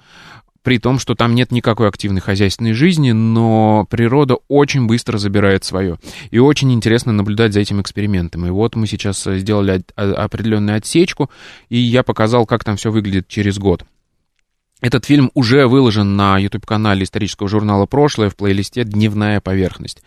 при 0.63 0.79
том, 0.79 0.99
что 0.99 1.15
там 1.15 1.35
нет 1.35 1.51
никакой 1.51 1.89
активной 1.89 2.21
хозяйственной 2.21 2.75
жизни, 2.75 3.13
но 3.13 3.87
природа 3.89 4.37
очень 4.49 4.87
быстро 4.87 5.17
забирает 5.17 5.65
свое. 5.65 5.99
И 6.31 6.39
очень 6.39 6.73
интересно 6.75 7.11
наблюдать 7.11 7.55
за 7.55 7.61
этим 7.61 7.81
экспериментом. 7.81 8.45
И 8.45 8.51
вот 8.51 8.77
мы 8.77 8.87
сейчас 8.87 9.25
сделали 9.25 9.83
определенную 9.97 10.77
отсечку, 10.77 11.31
и 11.71 11.79
я 11.79 12.03
показал, 12.03 12.45
как 12.45 12.65
там 12.65 12.77
все 12.77 12.91
выглядит 12.91 13.29
через 13.29 13.59
год. 13.59 13.85
Этот 14.81 15.05
фильм 15.05 15.33
уже 15.35 15.67
выложен 15.67 16.17
на 16.17 16.39
YouTube-канале 16.39 17.03
исторического 17.03 17.49
журнала 17.49 17.87
«Прошлое» 17.87 18.31
в 18.31 18.37
плейлисте 18.37 18.85
«Дневная 18.85 19.41
поверхность». 19.41 20.03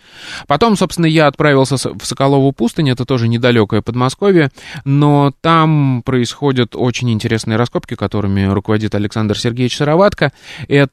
Потом, 0.48 0.78
собственно, 0.78 1.08
я 1.08 1.28
отправился 1.28 1.76
в 1.76 2.06
Соколову 2.06 2.54
пустынь, 2.54 2.90
это 2.90 3.04
тоже 3.04 3.28
недалекое 3.28 3.82
Подмосковье, 3.82 4.50
но 4.86 5.34
там 5.42 6.04
происходят 6.06 6.76
очень 6.78 7.12
интересные 7.12 7.58
раскопки, 7.58 7.96
которыми 7.96 8.46
руководит 8.46 8.96
Александр 8.96 9.38
Сергеевич 9.38 9.76
Сыроватко. 9.76 10.32
Это 10.70 10.92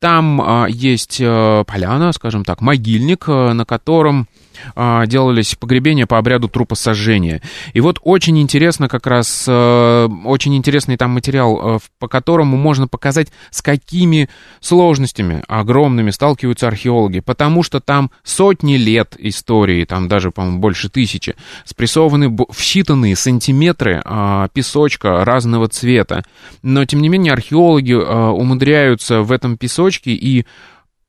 там 0.00 0.40
а, 0.40 0.66
есть 0.68 1.20
а, 1.22 1.62
поляна, 1.64 2.12
скажем 2.12 2.44
так, 2.44 2.60
могильник, 2.60 3.28
а, 3.28 3.52
на 3.52 3.64
котором 3.64 4.26
делались 4.74 5.54
погребения 5.54 6.06
по 6.06 6.18
обряду 6.18 6.48
трупосожжения. 6.48 7.42
И 7.72 7.80
вот 7.80 7.98
очень 8.02 8.38
интересно 8.40 8.88
как 8.88 9.06
раз, 9.06 9.44
э, 9.46 10.08
очень 10.24 10.56
интересный 10.56 10.96
там 10.96 11.10
материал, 11.10 11.76
э, 11.76 11.78
по 11.98 12.08
которому 12.08 12.56
можно 12.56 12.88
показать, 12.88 13.28
с 13.50 13.62
какими 13.62 14.28
сложностями 14.60 15.42
огромными 15.48 16.10
сталкиваются 16.10 16.68
археологи, 16.68 17.20
потому 17.20 17.62
что 17.62 17.80
там 17.80 18.10
сотни 18.22 18.76
лет 18.76 19.14
истории, 19.18 19.84
там 19.84 20.08
даже, 20.08 20.30
по-моему, 20.30 20.58
больше 20.58 20.88
тысячи, 20.88 21.34
спрессованы 21.64 22.28
в 22.28 22.58
считанные 22.58 23.16
сантиметры 23.16 24.00
а, 24.04 24.48
песочка 24.48 25.24
разного 25.24 25.68
цвета. 25.68 26.24
Но, 26.62 26.84
тем 26.84 27.00
не 27.02 27.08
менее, 27.08 27.32
археологи 27.32 27.92
а, 27.92 28.30
умудряются 28.30 29.22
в 29.22 29.32
этом 29.32 29.56
песочке 29.56 30.12
и 30.12 30.46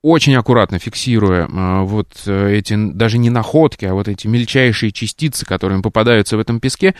очень 0.01 0.35
аккуратно 0.35 0.79
фиксируя 0.79 1.47
а, 1.51 1.81
вот 1.83 2.07
э, 2.25 2.55
эти, 2.55 2.75
даже 2.75 3.17
не 3.17 3.29
находки, 3.29 3.85
а 3.85 3.93
вот 3.93 4.07
эти 4.07 4.27
мельчайшие 4.27 4.91
частицы, 4.91 5.45
которые 5.45 5.81
попадаются 5.81 6.37
в 6.37 6.39
этом 6.39 6.59
песке, 6.59 6.95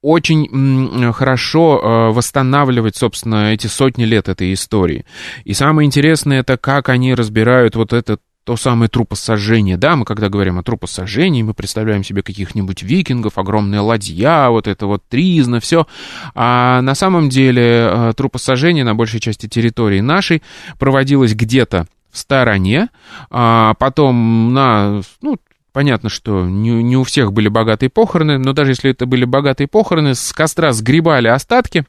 очень 0.00 1.12
хорошо 1.12 1.80
э, 1.80 2.12
восстанавливать, 2.12 2.96
собственно, 2.96 3.54
эти 3.54 3.66
сотни 3.66 4.04
лет 4.04 4.28
этой 4.28 4.52
истории. 4.52 5.06
И 5.44 5.54
самое 5.54 5.86
интересное, 5.86 6.40
это 6.40 6.58
как 6.58 6.90
они 6.90 7.14
разбирают 7.14 7.74
вот 7.74 7.94
это 7.94 8.18
то 8.44 8.56
самое 8.56 8.90
трупосожжение. 8.90 9.78
Да, 9.78 9.96
мы 9.96 10.04
когда 10.04 10.28
говорим 10.28 10.58
о 10.58 10.62
трупосожжении, 10.62 11.42
мы 11.42 11.54
представляем 11.54 12.04
себе 12.04 12.22
каких-нибудь 12.22 12.82
викингов, 12.82 13.38
огромная 13.38 13.80
ладья, 13.80 14.48
вот 14.50 14.68
это 14.68 14.86
вот 14.86 15.02
тризна, 15.08 15.60
все. 15.60 15.86
А 16.34 16.82
на 16.82 16.94
самом 16.94 17.30
деле 17.30 17.88
э, 17.90 18.12
трупосожжение 18.14 18.84
на 18.84 18.94
большей 18.94 19.20
части 19.20 19.48
территории 19.48 20.00
нашей 20.00 20.42
проводилось 20.78 21.34
где-то 21.34 21.86
в 22.14 22.18
стороне, 22.18 22.88
а 23.30 23.74
потом 23.74 24.54
на, 24.54 25.02
ну, 25.20 25.36
Понятно, 25.72 26.08
что 26.08 26.46
не, 26.46 26.84
не 26.84 26.96
у 26.96 27.02
всех 27.02 27.32
были 27.32 27.48
богатые 27.48 27.90
похороны, 27.90 28.38
но 28.38 28.52
даже 28.52 28.70
если 28.70 28.92
это 28.92 29.06
были 29.06 29.24
богатые 29.24 29.66
похороны, 29.66 30.14
с 30.14 30.32
костра 30.32 30.72
сгребали 30.72 31.26
остатки, 31.26 31.84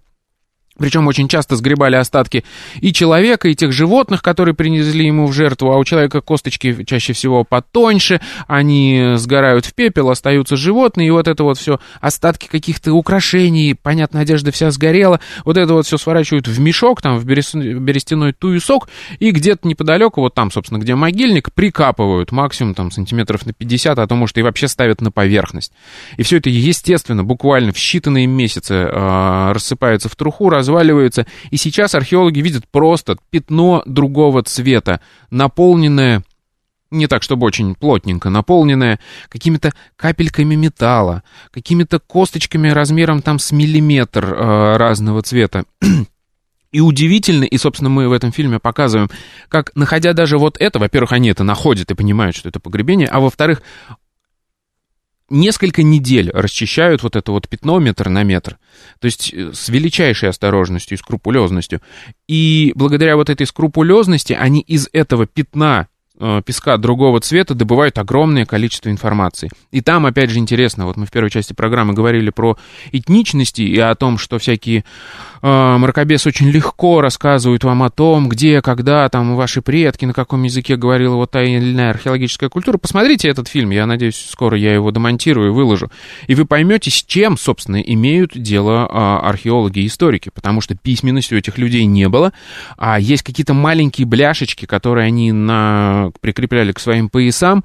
причем 0.78 1.08
очень 1.08 1.28
часто 1.28 1.56
сгребали 1.56 1.96
остатки 1.96 2.44
и 2.82 2.92
человека, 2.92 3.48
и 3.48 3.56
тех 3.56 3.72
животных, 3.72 4.22
которые 4.22 4.54
принесли 4.54 5.06
ему 5.06 5.28
в 5.28 5.34
жертву, 5.34 5.72
а 5.72 5.78
у 5.78 5.84
человека 5.84 6.22
косточки 6.22 6.84
чаще 6.84 7.14
всего 7.14 7.44
потоньше, 7.44 8.22
они 8.48 9.14
сгорают 9.16 9.66
в 9.66 9.74
пепел, 9.74 10.10
остаются 10.10 10.56
животные, 10.56 11.08
и 11.08 11.12
вот 11.12 11.28
это 11.28 11.44
вот 11.44 11.58
все, 11.58 11.80
остатки 12.02 12.48
каких-то 12.48 12.94
украшений, 12.94 13.76
понятно, 13.82 14.20
одежда 14.20 14.52
вся 14.52 14.72
сгорела, 14.72 15.20
вот 15.46 15.58
это 15.58 15.74
вот 15.74 15.86
все 15.86 15.98
сворачивают 15.98 16.48
в 16.48 16.60
мешок, 16.60 17.02
там, 17.02 17.18
в 17.18 17.26
берестяной 17.26 18.34
туесок, 18.34 18.90
и 19.20 19.32
где-то 19.32 19.68
неподалеку, 19.68 20.22
вот 20.22 20.34
там, 20.34 20.52
собственно, 20.52 20.80
где 20.80 20.96
могильник, 20.96 21.54
прикапывают 21.54 22.32
максимум 22.32 22.74
там 22.74 22.92
сантиметров 22.92 23.46
на 23.46 23.54
50, 23.54 23.98
а 23.98 24.08
то, 24.08 24.16
может, 24.16 24.38
и 24.38 24.42
вообще 24.42 24.68
ставят 24.68 25.02
на 25.02 25.12
поверхность. 25.12 25.72
И 26.18 26.24
все 26.24 26.38
это, 26.38 26.50
естественно, 26.50 27.24
буквально 27.24 27.72
в 27.72 27.78
считанные 27.78 28.26
месяцы 28.26 28.74
э, 28.74 29.52
рассыпается 29.52 30.10
в 30.10 30.16
труху, 30.16 30.50
разваливаются. 30.66 31.26
И 31.52 31.58
сейчас 31.58 31.96
археологи 31.96 32.40
видят 32.40 32.68
просто 32.70 33.18
пятно 33.30 33.84
другого 33.86 34.44
цвета, 34.44 35.00
наполненное 35.30 36.24
не 36.92 37.08
так, 37.08 37.24
чтобы 37.24 37.46
очень 37.46 37.76
плотненько 37.76 38.30
наполненное, 38.30 39.00
какими-то 39.28 39.74
капельками 39.98 40.56
металла, 40.56 41.24
какими-то 41.52 42.00
косточками 42.00 42.70
размером 42.70 43.22
там 43.22 43.38
с 43.38 43.52
миллиметр 43.52 44.24
э, 44.24 44.78
разного 44.78 45.22
цвета. 45.22 45.66
И 46.72 46.80
удивительно, 46.80 47.44
и, 47.44 47.58
собственно, 47.58 47.90
мы 47.90 48.08
в 48.08 48.14
этом 48.14 48.32
фильме 48.32 48.60
показываем, 48.60 49.10
как, 49.50 49.72
находя 49.76 50.14
даже 50.14 50.38
вот 50.38 50.58
это, 50.60 50.78
во-первых, 50.78 51.12
они 51.12 51.30
это 51.30 51.44
находят 51.44 51.90
и 51.90 51.96
понимают, 51.96 52.36
что 52.36 52.48
это 52.48 52.60
погребение, 52.60 53.08
а 53.08 53.20
во-вторых, 53.20 53.62
несколько 55.30 55.84
недель 55.84 56.32
расчищают 56.32 57.04
вот 57.04 57.16
это 57.16 57.32
вот 57.32 57.50
пятно 57.50 57.80
метр 57.80 58.10
на 58.10 58.24
метр. 58.24 58.58
То 59.00 59.06
есть 59.06 59.34
э, 59.34 59.52
с 59.54 59.70
величайшей 59.70 60.30
осторожностью 60.30 60.98
и 60.98 61.00
скрупулезностью. 61.00 61.82
И 62.28 62.72
благодаря 62.76 63.16
вот 63.16 63.30
этой 63.30 63.48
скрупулезности 63.48 64.34
они 64.34 64.62
из 64.62 64.90
этого 64.94 65.26
пятна 65.26 65.88
Э, 66.18 66.42
песка 66.46 66.78
другого 66.78 67.20
цвета 67.20 67.56
добывают 67.56 67.98
огромное 67.98 68.46
количество 68.46 68.90
информации. 68.90 69.50
И 69.72 69.82
там, 69.82 70.06
опять 70.06 70.30
же, 70.30 70.40
интересно, 70.40 70.86
вот 70.86 70.96
мы 70.96 71.06
в 71.06 71.12
первой 71.12 71.30
части 71.30 71.52
программы 71.52 71.94
говорили 71.94 72.30
про 72.30 72.58
этничности 72.94 73.62
и 73.62 73.78
о 73.80 73.94
том, 73.96 74.18
что 74.18 74.40
всякие 74.40 74.86
э, 75.46 75.78
мракобесы 75.78 76.30
очень 76.30 76.50
легко 76.50 77.02
рассказывают 77.02 77.64
вам 77.64 77.84
о 77.84 77.90
том, 77.90 78.28
где, 78.30 78.62
когда 78.62 79.08
там 79.10 79.36
ваши 79.36 79.62
предки, 79.62 80.06
на 80.06 80.14
каком 80.14 80.44
языке 80.44 80.76
говорила 80.76 81.16
вот 81.16 81.32
та 81.32 81.44
или 81.44 81.72
иная 81.72 81.92
археологическая 81.92 82.50
культура. 82.50 82.78
Посмотрите 82.78 83.30
этот 83.30 83.48
фильм, 83.48 83.70
я 83.70 83.86
надеюсь, 83.86 84.18
скоро 84.30 84.58
я 84.58 84.74
его 84.74 84.92
демонтирую 84.92 85.50
и 85.50 85.54
выложу. 85.54 85.92
И 86.28 86.36
вы 86.36 86.46
поймете, 86.46 86.90
с 86.90 87.04
чем, 87.04 87.38
собственно, 87.38 87.82
имеют 87.82 88.32
дело 88.36 88.88
э, 88.90 89.28
археологи 89.28 89.80
и 89.80 89.88
историки, 89.88 90.32
потому 90.34 90.62
что 90.62 90.76
письменности 90.76 91.34
у 91.34 91.38
этих 91.38 91.58
людей 91.58 91.86
не 91.86 92.10
было, 92.10 92.34
а 92.78 93.00
есть 93.00 93.24
какие-то 93.24 93.54
маленькие 93.54 94.08
бляшечки, 94.08 94.66
которые 94.66 95.08
они 95.08 95.32
на 95.32 96.12
прикрепляли 96.22 96.72
к 96.72 96.80
своим 96.80 97.10
поясам, 97.10 97.64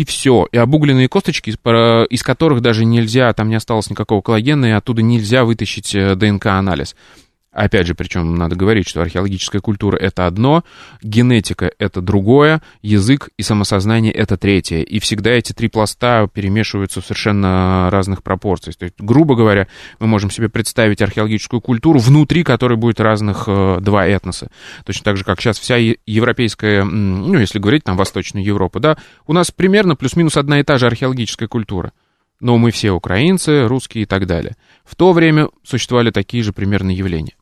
и 0.00 0.04
все. 0.04 0.46
И 0.50 0.56
обугленные 0.56 1.08
косточки, 1.08 1.50
из 1.50 2.22
которых 2.22 2.62
даже 2.62 2.86
нельзя, 2.86 3.32
там 3.34 3.50
не 3.50 3.56
осталось 3.56 3.90
никакого 3.90 4.22
коллагена, 4.22 4.64
и 4.66 4.70
оттуда 4.70 5.02
нельзя 5.02 5.44
вытащить 5.44 5.94
э, 5.94 6.14
ДНК-анализ. 6.14 6.96
Опять 7.52 7.88
же, 7.88 7.96
причем 7.96 8.36
надо 8.36 8.54
говорить, 8.54 8.88
что 8.88 9.02
археологическая 9.02 9.60
культура— 9.60 9.96
это 10.00 10.26
одно, 10.26 10.62
генетика— 11.02 11.72
это 11.78 12.00
другое, 12.00 12.62
язык 12.80 13.30
и 13.36 13.42
самосознание— 13.42 14.12
это 14.14 14.36
третье. 14.36 14.82
И 14.82 15.00
всегда 15.00 15.30
эти 15.30 15.52
три 15.52 15.66
пласта 15.66 16.28
перемешиваются 16.32 17.00
в 17.00 17.04
совершенно 17.04 17.88
разных 17.90 18.22
пропорциях. 18.22 18.76
То 18.76 18.84
есть, 18.84 18.94
грубо 19.00 19.34
говоря, 19.34 19.66
мы 19.98 20.06
можем 20.06 20.30
себе 20.30 20.48
представить 20.48 21.02
археологическую 21.02 21.60
культуру, 21.60 21.98
внутри 21.98 22.44
которой 22.44 22.78
будет 22.78 23.00
разных 23.00 23.44
э, 23.48 23.78
два 23.80 24.06
этноса. 24.06 24.48
Точно 24.84 25.02
так 25.02 25.16
же, 25.16 25.24
как 25.24 25.40
сейчас 25.40 25.58
вся 25.58 25.76
европейская, 25.76 26.84
ну, 26.84 27.36
если 27.36 27.58
говорить 27.58 27.82
там 27.82 27.96
Восточная 27.96 28.42
Европа, 28.42 28.78
да, 28.78 28.96
у 29.26 29.32
нас 29.32 29.50
примерно 29.50 29.96
плюс-минус 29.96 30.36
одна 30.36 30.60
и 30.60 30.62
та 30.62 30.78
же 30.78 30.86
археологическая 30.86 31.48
культура 31.48 31.92
но 32.40 32.58
мы 32.58 32.70
все 32.70 32.90
украинцы, 32.90 33.66
русские 33.66 34.02
и 34.02 34.06
так 34.06 34.26
далее. 34.26 34.56
В 34.84 34.96
то 34.96 35.12
время 35.12 35.48
существовали 35.62 36.10
такие 36.10 36.42
же 36.42 36.52
примерно 36.52 36.90
явления. 36.90 37.34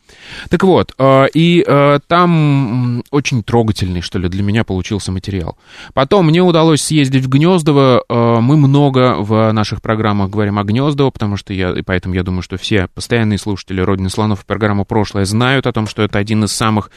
Так 0.50 0.64
вот, 0.64 0.92
э, 0.98 1.26
и 1.32 1.64
э, 1.66 2.00
там 2.06 3.02
очень 3.10 3.42
трогательный, 3.42 4.00
что 4.00 4.18
ли, 4.18 4.28
для 4.28 4.42
меня 4.42 4.64
получился 4.64 5.12
материал. 5.12 5.56
Потом 5.94 6.26
мне 6.26 6.42
удалось 6.42 6.82
съездить 6.82 7.24
в 7.24 7.28
Гнездово. 7.28 8.04
Э, 8.08 8.38
мы 8.40 8.56
много 8.56 9.16
в 9.18 9.52
наших 9.52 9.82
программах 9.82 10.30
говорим 10.30 10.58
о 10.58 10.64
Гнездово, 10.64 11.10
потому 11.10 11.36
что 11.36 11.52
я, 11.52 11.70
и 11.70 11.82
поэтому 11.82 12.14
я 12.14 12.22
думаю, 12.22 12.42
что 12.42 12.56
все 12.56 12.88
постоянные 12.88 13.38
слушатели 13.38 13.80
«Родины 13.80 14.10
слонов» 14.10 14.42
и 14.42 14.46
программы 14.46 14.84
«Прошлое» 14.84 15.24
знают 15.24 15.66
о 15.66 15.72
том, 15.72 15.86
что 15.86 16.02
это 16.02 16.18
один 16.18 16.44
из 16.44 16.52
самых 16.52 16.90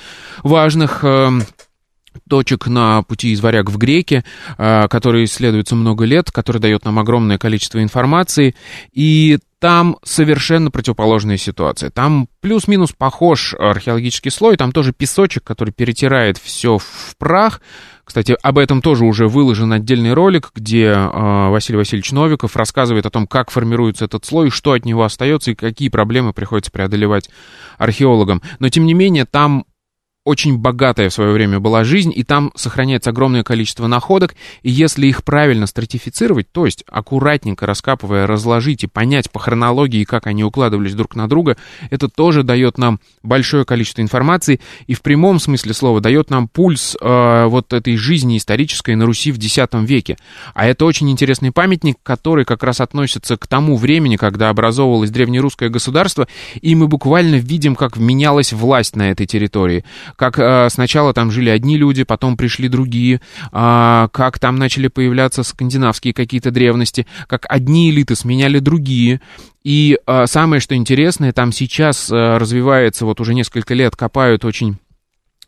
важных 0.43 1.03
точек 2.29 2.67
на 2.67 3.03
пути 3.03 3.31
из 3.31 3.41
варяг 3.41 3.69
в 3.69 3.77
греки, 3.77 4.23
а, 4.57 4.87
который 4.87 5.25
исследуется 5.25 5.75
много 5.75 6.05
лет, 6.05 6.31
который 6.31 6.59
дает 6.59 6.85
нам 6.85 6.99
огромное 6.99 7.37
количество 7.37 7.81
информации, 7.81 8.55
и 8.93 9.39
там 9.59 9.97
совершенно 10.03 10.71
противоположная 10.71 11.37
ситуация. 11.37 11.91
Там 11.91 12.27
плюс-минус 12.39 12.93
похож 12.97 13.53
археологический 13.53 14.31
слой, 14.31 14.57
там 14.57 14.71
тоже 14.71 14.91
песочек, 14.91 15.43
который 15.43 15.71
перетирает 15.71 16.39
все 16.39 16.79
в 16.79 17.15
прах. 17.19 17.61
Кстати, 18.03 18.35
об 18.41 18.57
этом 18.57 18.81
тоже 18.81 19.05
уже 19.05 19.27
выложен 19.27 19.71
отдельный 19.71 20.13
ролик, 20.13 20.51
где 20.55 20.85
э, 20.87 21.49
Василий 21.49 21.77
Васильевич 21.77 22.11
Новиков 22.11 22.55
рассказывает 22.55 23.05
о 23.05 23.11
том, 23.11 23.27
как 23.27 23.51
формируется 23.51 24.05
этот 24.05 24.25
слой, 24.25 24.49
что 24.49 24.71
от 24.71 24.83
него 24.83 25.03
остается 25.03 25.51
и 25.51 25.55
какие 25.55 25.89
проблемы 25.89 26.33
приходится 26.33 26.71
преодолевать 26.71 27.29
археологам. 27.77 28.41
Но, 28.57 28.67
тем 28.69 28.87
не 28.87 28.95
менее, 28.95 29.25
там 29.25 29.65
очень 30.23 30.57
богатая 30.57 31.09
в 31.09 31.13
свое 31.13 31.31
время 31.31 31.59
была 31.59 31.83
жизнь, 31.83 32.11
и 32.15 32.23
там 32.23 32.51
сохраняется 32.55 33.09
огромное 33.09 33.43
количество 33.43 33.87
находок, 33.87 34.35
и 34.61 34.69
если 34.69 35.07
их 35.07 35.23
правильно 35.23 35.65
стратифицировать, 35.65 36.51
то 36.51 36.65
есть 36.65 36.83
аккуратненько 36.87 37.65
раскапывая, 37.65 38.27
разложить 38.27 38.83
и 38.83 38.87
понять 38.87 39.31
по 39.31 39.39
хронологии, 39.39 40.03
как 40.03 40.27
они 40.27 40.43
укладывались 40.43 40.93
друг 40.93 41.15
на 41.15 41.27
друга, 41.27 41.57
это 41.89 42.07
тоже 42.07 42.43
дает 42.43 42.77
нам 42.77 42.99
большое 43.23 43.65
количество 43.65 44.01
информации, 44.01 44.59
и 44.85 44.93
в 44.93 45.01
прямом 45.01 45.39
смысле 45.39 45.73
слова 45.73 46.01
дает 46.01 46.29
нам 46.29 46.47
пульс 46.47 46.95
э, 47.01 47.45
вот 47.47 47.73
этой 47.73 47.97
жизни 47.97 48.37
исторической 48.37 48.95
на 48.95 49.07
Руси 49.07 49.31
в 49.31 49.37
X 49.37 49.57
веке. 49.73 50.17
А 50.53 50.67
это 50.67 50.85
очень 50.85 51.09
интересный 51.09 51.51
памятник, 51.51 51.97
который 52.03 52.45
как 52.45 52.61
раз 52.61 52.79
относится 52.79 53.37
к 53.37 53.47
тому 53.47 53.75
времени, 53.75 54.17
когда 54.17 54.49
образовывалось 54.49 55.09
древнерусское 55.09 55.69
государство, 55.69 56.27
и 56.61 56.75
мы 56.75 56.87
буквально 56.87 57.35
видим, 57.35 57.75
как 57.75 57.97
менялась 57.97 58.53
власть 58.53 58.95
на 58.95 59.09
этой 59.09 59.25
территории 59.25 59.83
как 60.21 60.37
э, 60.37 60.69
сначала 60.69 61.15
там 61.15 61.31
жили 61.31 61.49
одни 61.49 61.77
люди, 61.77 62.03
потом 62.03 62.37
пришли 62.37 62.67
другие, 62.67 63.21
э, 63.51 64.07
как 64.11 64.37
там 64.37 64.55
начали 64.55 64.87
появляться 64.87 65.41
скандинавские 65.41 66.13
какие-то 66.13 66.51
древности, 66.51 67.07
как 67.25 67.47
одни 67.49 67.89
элиты 67.89 68.15
сменяли 68.15 68.59
другие. 68.59 69.19
И 69.63 69.97
э, 70.05 70.25
самое, 70.27 70.59
что 70.59 70.75
интересное, 70.75 71.33
там 71.33 71.51
сейчас 71.51 72.11
э, 72.11 72.37
развивается, 72.37 73.07
вот 73.07 73.19
уже 73.19 73.33
несколько 73.33 73.73
лет 73.73 73.95
копают 73.95 74.45
очень 74.45 74.77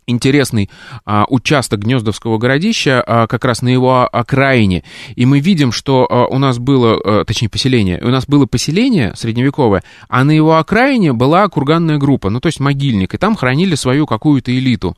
интересный 0.07 0.69
а, 1.05 1.25
участок 1.29 1.81
Гнездовского 1.81 2.37
городища, 2.37 3.03
а, 3.05 3.27
как 3.27 3.45
раз 3.45 3.61
на 3.61 3.69
его 3.69 4.03
окраине. 4.03 4.83
И 5.15 5.25
мы 5.25 5.39
видим, 5.39 5.71
что 5.71 6.07
а, 6.09 6.25
у 6.27 6.37
нас 6.37 6.59
было, 6.59 6.99
а, 7.03 7.25
точнее, 7.25 7.49
поселение, 7.49 7.99
у 8.01 8.09
нас 8.09 8.25
было 8.27 8.45
поселение 8.45 9.13
средневековое, 9.15 9.83
а 10.09 10.23
на 10.23 10.31
его 10.31 10.57
окраине 10.57 11.13
была 11.13 11.47
курганная 11.47 11.97
группа, 11.97 12.29
ну, 12.29 12.39
то 12.39 12.47
есть 12.47 12.59
могильник, 12.59 13.13
и 13.13 13.17
там 13.17 13.35
хранили 13.35 13.75
свою 13.75 14.05
какую-то 14.05 14.51
элиту. 14.51 14.97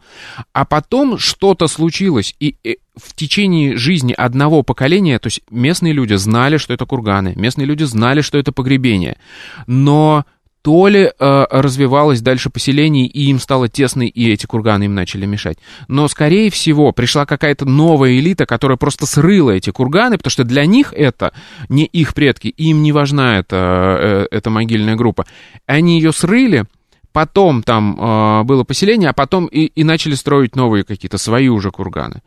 А 0.53 0.65
потом 0.65 1.17
что-то 1.17 1.67
случилось, 1.67 2.35
и, 2.39 2.55
и 2.63 2.77
в 2.95 3.13
течение 3.13 3.75
жизни 3.75 4.13
одного 4.13 4.63
поколения, 4.63 5.19
то 5.19 5.27
есть 5.27 5.41
местные 5.49 5.93
люди 5.93 6.13
знали, 6.15 6.57
что 6.57 6.73
это 6.73 6.85
курганы, 6.85 7.33
местные 7.35 7.65
люди 7.65 7.83
знали, 7.83 8.21
что 8.21 8.37
это 8.37 8.51
погребение, 8.51 9.17
но 9.67 10.25
то 10.65 10.87
ли 10.87 11.03
э, 11.03 11.45
развивалось 11.51 12.21
дальше 12.21 12.49
поселение, 12.49 13.05
и 13.05 13.29
им 13.29 13.37
стало 13.39 13.69
тесно, 13.69 14.01
и 14.01 14.31
эти 14.31 14.47
курганы 14.47 14.85
им 14.85 14.95
начали 14.95 15.27
мешать. 15.27 15.59
Но, 15.87 16.07
скорее 16.07 16.49
всего, 16.49 16.91
пришла 16.91 17.27
какая-то 17.27 17.65
новая 17.65 18.17
элита, 18.17 18.47
которая 18.47 18.75
просто 18.75 19.05
срыла 19.05 19.51
эти 19.51 19.69
курганы, 19.69 20.17
потому 20.17 20.31
что 20.31 20.43
для 20.43 20.65
них 20.65 20.91
это 20.91 21.33
не 21.69 21.85
их 21.85 22.15
предки, 22.15 22.47
им 22.47 22.81
не 22.81 22.91
важна 22.91 23.37
эта, 23.37 24.25
э, 24.31 24.35
эта 24.35 24.49
могильная 24.49 24.95
группа. 24.95 25.27
Они 25.67 25.99
ее 25.99 26.11
срыли, 26.11 26.65
потом 27.13 27.61
там 27.61 27.99
э, 27.99 28.43
было 28.45 28.63
поселение, 28.63 29.11
а 29.11 29.13
потом 29.13 29.45
и, 29.45 29.65
и 29.65 29.83
начали 29.83 30.15
строить 30.15 30.55
новые 30.55 30.83
какие-то 30.83 31.19
свои 31.19 31.47
уже 31.47 31.69
курганы. 31.69 32.23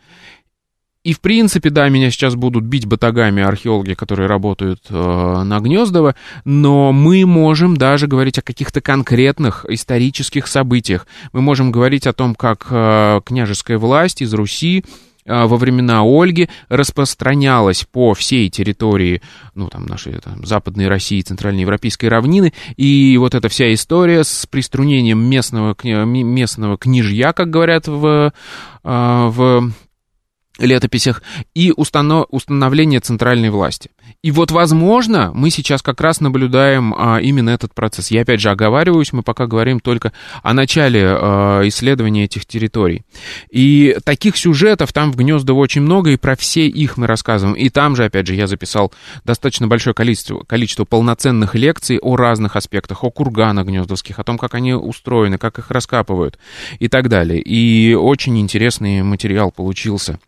И, 1.08 1.14
в 1.14 1.22
принципе, 1.22 1.70
да, 1.70 1.88
меня 1.88 2.10
сейчас 2.10 2.34
будут 2.34 2.64
бить 2.64 2.84
батагами 2.84 3.42
археологи, 3.42 3.94
которые 3.94 4.26
работают 4.26 4.80
э, 4.90 5.42
на 5.42 5.58
Гнездово, 5.58 6.14
но 6.44 6.92
мы 6.92 7.24
можем 7.24 7.78
даже 7.78 8.06
говорить 8.06 8.36
о 8.36 8.42
каких-то 8.42 8.82
конкретных 8.82 9.64
исторических 9.70 10.46
событиях. 10.46 11.06
Мы 11.32 11.40
можем 11.40 11.72
говорить 11.72 12.06
о 12.06 12.12
том, 12.12 12.34
как 12.34 12.66
э, 12.68 13.22
княжеская 13.24 13.78
власть 13.78 14.20
из 14.20 14.34
Руси 14.34 14.84
э, 15.24 15.46
во 15.46 15.56
времена 15.56 16.02
Ольги 16.02 16.50
распространялась 16.68 17.86
по 17.90 18.12
всей 18.12 18.50
территории, 18.50 19.22
ну, 19.54 19.68
там, 19.68 19.86
нашей 19.86 20.12
там, 20.20 20.44
Западной 20.44 20.88
России, 20.88 21.22
Центральноевропейской 21.22 22.10
равнины, 22.10 22.52
и 22.76 23.16
вот 23.16 23.34
эта 23.34 23.48
вся 23.48 23.72
история 23.72 24.24
с 24.24 24.44
приструнением 24.44 25.20
местного, 25.20 25.74
местного 25.82 26.76
княжья, 26.76 27.32
как 27.32 27.48
говорят 27.48 27.88
в, 27.88 28.34
э, 28.84 29.26
в 29.30 29.72
летописях 30.58 31.22
и 31.54 31.72
установ, 31.76 32.26
установление 32.30 33.00
центральной 33.00 33.50
власти. 33.50 33.90
И 34.22 34.30
вот, 34.30 34.50
возможно, 34.50 35.30
мы 35.34 35.50
сейчас 35.50 35.82
как 35.82 36.00
раз 36.00 36.20
наблюдаем 36.20 36.94
а, 36.96 37.18
именно 37.20 37.50
этот 37.50 37.74
процесс. 37.74 38.10
Я 38.10 38.22
опять 38.22 38.40
же 38.40 38.50
оговариваюсь, 38.50 39.12
мы 39.12 39.22
пока 39.22 39.46
говорим 39.46 39.80
только 39.80 40.12
о 40.42 40.54
начале 40.54 41.04
а, 41.06 41.62
исследования 41.68 42.24
этих 42.24 42.46
территорий. 42.46 43.02
И 43.50 43.96
таких 44.04 44.36
сюжетов 44.36 44.92
там 44.92 45.12
в 45.12 45.16
Гнездово 45.16 45.58
очень 45.58 45.82
много, 45.82 46.10
и 46.10 46.16
про 46.16 46.36
все 46.36 46.66
их 46.66 46.96
мы 46.96 47.06
рассказываем. 47.06 47.56
И 47.56 47.68
там 47.68 47.96
же, 47.96 48.04
опять 48.04 48.26
же, 48.26 48.34
я 48.34 48.46
записал 48.46 48.92
достаточно 49.24 49.68
большое 49.68 49.94
количество, 49.94 50.42
количество 50.44 50.84
полноценных 50.84 51.54
лекций 51.54 51.98
о 51.98 52.16
разных 52.16 52.56
аспектах, 52.56 53.04
о 53.04 53.10
курганах 53.10 53.66
гнездовских, 53.66 54.18
о 54.18 54.24
том, 54.24 54.38
как 54.38 54.54
они 54.54 54.74
устроены, 54.74 55.38
как 55.38 55.58
их 55.58 55.70
раскапывают 55.70 56.38
и 56.78 56.88
так 56.88 57.08
далее. 57.08 57.40
И 57.40 57.94
очень 57.94 58.38
интересный 58.38 59.02
материал 59.02 59.50
получился. 59.50 60.18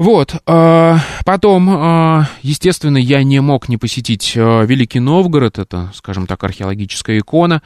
Вот, 0.00 0.34
а, 0.46 0.96
потом, 1.26 1.68
а, 1.68 2.26
естественно, 2.40 2.96
я 2.96 3.22
не 3.22 3.40
мог 3.40 3.68
не 3.68 3.76
посетить 3.76 4.32
а, 4.34 4.62
Великий 4.62 4.98
Новгород, 4.98 5.58
это, 5.58 5.92
скажем 5.94 6.26
так, 6.26 6.42
археологическая 6.42 7.18
икона. 7.18 7.60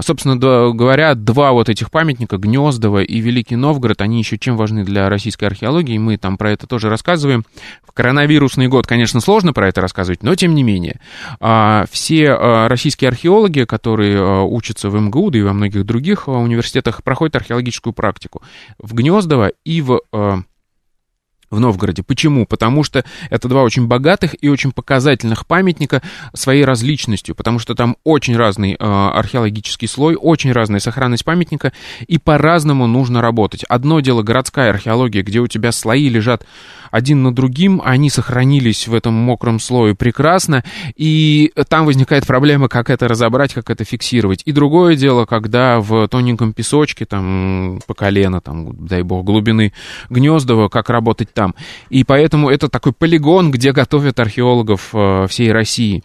Собственно 0.00 0.34
говоря, 0.36 1.14
два 1.14 1.52
вот 1.52 1.68
этих 1.68 1.92
памятника, 1.92 2.38
Гнездово 2.38 3.04
и 3.04 3.20
Великий 3.20 3.54
Новгород, 3.54 4.02
они 4.02 4.18
еще 4.18 4.36
чем 4.36 4.56
важны 4.56 4.84
для 4.84 5.08
российской 5.08 5.44
археологии, 5.44 5.96
мы 5.96 6.16
там 6.16 6.38
про 6.38 6.50
это 6.50 6.66
тоже 6.66 6.90
рассказываем. 6.90 7.44
В 7.86 7.92
коронавирусный 7.92 8.66
год, 8.66 8.88
конечно, 8.88 9.20
сложно 9.20 9.52
про 9.52 9.68
это 9.68 9.80
рассказывать, 9.80 10.24
но 10.24 10.34
тем 10.34 10.56
не 10.56 10.64
менее. 10.64 10.98
Все 11.88 12.34
российские 12.66 13.08
археологи, 13.08 13.62
которые 13.62 14.44
учатся 14.44 14.90
в 14.90 15.00
МГУ, 15.00 15.30
да 15.30 15.38
и 15.38 15.42
во 15.42 15.52
многих 15.52 15.86
других 15.86 16.26
университетах, 16.26 17.04
проходят 17.04 17.36
археологическую 17.36 17.92
практику 17.92 18.42
в 18.80 18.92
Гнездово 18.92 19.52
и 19.64 19.82
в 19.82 20.00
в 21.50 21.58
Новгороде. 21.58 22.02
Почему? 22.02 22.46
Потому 22.46 22.84
что 22.84 23.04
это 23.28 23.48
два 23.48 23.62
очень 23.62 23.86
богатых 23.86 24.36
и 24.40 24.48
очень 24.48 24.72
показательных 24.72 25.46
памятника 25.46 26.00
своей 26.32 26.64
различностью, 26.64 27.34
потому 27.34 27.58
что 27.58 27.74
там 27.74 27.96
очень 28.04 28.36
разный 28.36 28.72
э, 28.72 28.76
археологический 28.78 29.88
слой, 29.88 30.14
очень 30.14 30.52
разная 30.52 30.80
сохранность 30.80 31.24
памятника, 31.24 31.72
и 32.06 32.18
по-разному 32.18 32.86
нужно 32.86 33.20
работать. 33.20 33.64
Одно 33.64 34.00
дело 34.00 34.22
городская 34.22 34.70
археология, 34.70 35.22
где 35.22 35.40
у 35.40 35.48
тебя 35.48 35.72
слои 35.72 36.08
лежат 36.08 36.46
один 36.90 37.22
на 37.22 37.34
другим, 37.34 37.80
они 37.84 38.10
сохранились 38.10 38.88
в 38.88 38.94
этом 38.94 39.14
мокром 39.14 39.60
слое 39.60 39.94
прекрасно, 39.94 40.64
и 40.96 41.52
там 41.68 41.86
возникает 41.86 42.26
проблема, 42.26 42.68
как 42.68 42.90
это 42.90 43.08
разобрать, 43.08 43.54
как 43.54 43.70
это 43.70 43.84
фиксировать. 43.84 44.42
И 44.44 44.52
другое 44.52 44.96
дело, 44.96 45.24
когда 45.24 45.80
в 45.80 46.08
тоненьком 46.08 46.52
песочке, 46.52 47.06
там, 47.06 47.80
по 47.86 47.94
колено, 47.94 48.40
там, 48.40 48.86
дай 48.86 49.02
бог, 49.02 49.24
глубины 49.24 49.72
Гнездова, 50.08 50.68
как 50.68 50.90
работать 50.90 51.32
там. 51.40 51.54
И 51.88 52.04
поэтому 52.04 52.50
это 52.50 52.68
такой 52.68 52.92
полигон, 52.92 53.50
где 53.50 53.72
готовят 53.72 54.20
археологов 54.20 54.90
э, 54.92 55.26
всей 55.26 55.50
России. 55.50 56.02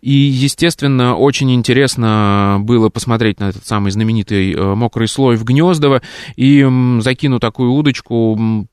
И, 0.00 0.12
естественно, 0.12 1.14
очень 1.14 1.52
интересно 1.52 2.56
было 2.58 2.88
посмотреть 2.88 3.38
на 3.38 3.50
этот 3.50 3.66
самый 3.66 3.90
знаменитый 3.90 4.54
э, 4.54 4.74
мокрый 4.74 5.06
слой 5.06 5.36
в 5.36 5.44
Гнездово, 5.44 6.00
и 6.36 6.66
закину 7.00 7.38
такую 7.38 7.72
удочку, 7.72 8.66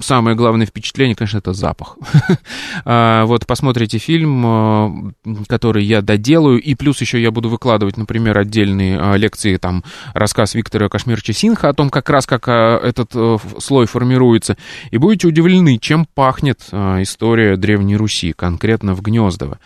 самое 0.00 0.36
главное 0.36 0.66
впечатление, 0.66 1.16
конечно, 1.16 1.38
это 1.38 1.52
запах. 1.52 1.96
А, 2.84 3.24
вот 3.26 3.46
посмотрите 3.46 3.98
фильм, 3.98 4.44
э, 4.46 5.12
который 5.48 5.84
я 5.84 6.00
доделаю, 6.00 6.60
и 6.60 6.74
плюс 6.74 7.00
еще 7.00 7.20
я 7.20 7.30
буду 7.30 7.48
выкладывать, 7.48 7.96
например, 7.96 8.38
отдельные 8.38 8.98
э, 8.98 9.18
лекции, 9.18 9.56
там, 9.56 9.84
рассказ 10.14 10.54
Виктора 10.54 10.88
Кашмирча 10.88 11.32
Синха 11.32 11.68
о 11.68 11.74
том, 11.74 11.90
как 11.90 12.08
раз 12.08 12.26
как 12.26 12.48
э, 12.48 12.52
этот 12.82 13.12
слой 13.62 13.86
формируется, 13.86 14.56
и 14.90 14.98
будете 14.98 15.28
удивлены, 15.28 15.78
чем 15.78 16.06
пахнет 16.06 16.60
история 16.72 17.56
Древней 17.56 17.96
Руси, 17.96 18.32
конкретно 18.32 18.94
в 18.94 19.02
Гнездово. 19.02 19.58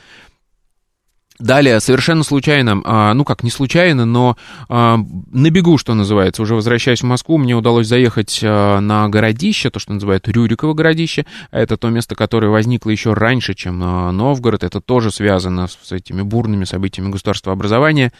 Далее, 1.42 1.80
совершенно 1.80 2.22
случайно, 2.22 2.80
а, 2.84 3.12
ну 3.14 3.24
как, 3.24 3.42
не 3.42 3.50
случайно, 3.50 4.04
но 4.04 4.36
а, 4.68 4.96
на 5.32 5.50
бегу, 5.50 5.76
что 5.76 5.92
называется, 5.92 6.40
уже 6.40 6.54
возвращаясь 6.54 7.00
в 7.00 7.06
Москву, 7.06 7.36
мне 7.36 7.56
удалось 7.56 7.88
заехать 7.88 8.38
а, 8.44 8.78
на 8.78 9.08
городище, 9.08 9.68
то, 9.70 9.80
что 9.80 9.92
называют 9.92 10.28
Рюриково 10.28 10.72
городище. 10.72 11.26
Это 11.50 11.76
то 11.76 11.90
место, 11.90 12.14
которое 12.14 12.46
возникло 12.46 12.90
еще 12.90 13.12
раньше, 13.14 13.54
чем 13.54 13.80
Новгород. 13.80 14.62
Это 14.62 14.80
тоже 14.80 15.10
связано 15.10 15.66
с 15.66 15.90
этими 15.90 16.22
бурными 16.22 16.62
событиями 16.62 17.10
государства 17.10 17.52
образования 17.52 18.12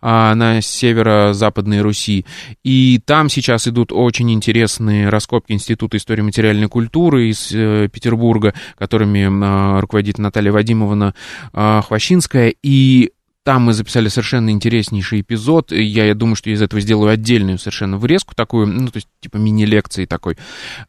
на 0.00 0.60
северо-западной 0.60 1.80
Руси. 1.80 2.26
И 2.62 3.00
там 3.04 3.28
сейчас 3.28 3.66
идут 3.66 3.90
очень 3.90 4.30
интересные 4.30 5.08
раскопки 5.08 5.50
Института 5.50 5.96
истории 5.96 6.22
материальной 6.22 6.68
культуры 6.68 7.28
из 7.30 7.50
э, 7.52 7.88
Петербурга, 7.92 8.54
которыми 8.78 9.80
руководит 9.80 10.18
Наталья 10.18 10.52
Вадимовна 10.52 11.14
Хвощинская 11.52 12.54
и 12.68 13.12
там 13.44 13.62
мы 13.62 13.72
записали 13.72 14.08
совершенно 14.08 14.50
интереснейший 14.50 15.22
эпизод. 15.22 15.72
Я, 15.72 16.04
я 16.04 16.14
думаю, 16.14 16.36
что 16.36 16.50
я 16.50 16.56
из 16.56 16.60
этого 16.60 16.82
сделаю 16.82 17.10
отдельную 17.10 17.56
совершенно 17.56 17.96
врезку 17.96 18.34
такую, 18.34 18.66
ну, 18.66 18.88
то 18.88 18.98
есть 18.98 19.08
типа 19.20 19.38
мини-лекции 19.38 20.04
такой. 20.04 20.36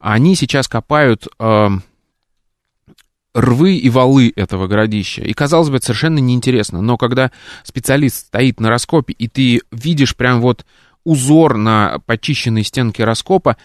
Они 0.02 0.36
сейчас 0.36 0.68
копают 0.68 1.30
э, 1.40 1.70
рвы 3.34 3.78
и 3.78 3.90
валы 3.90 4.34
этого 4.36 4.68
городища. 4.68 5.22
И, 5.22 5.32
казалось 5.32 5.70
бы, 5.70 5.78
это 5.78 5.86
совершенно 5.86 6.20
неинтересно. 6.20 6.82
Но 6.82 6.98
когда 6.98 7.32
специалист 7.64 8.28
стоит 8.28 8.60
на 8.60 8.68
раскопе, 8.68 9.14
и 9.14 9.30
ты 9.30 9.62
видишь 9.72 10.18
прям 10.18 10.42
вот 10.42 10.66
узор 11.06 11.56
на 11.56 12.00
почищенной 12.08 12.66
стенке 12.66 13.06
раскопа, 13.06 13.56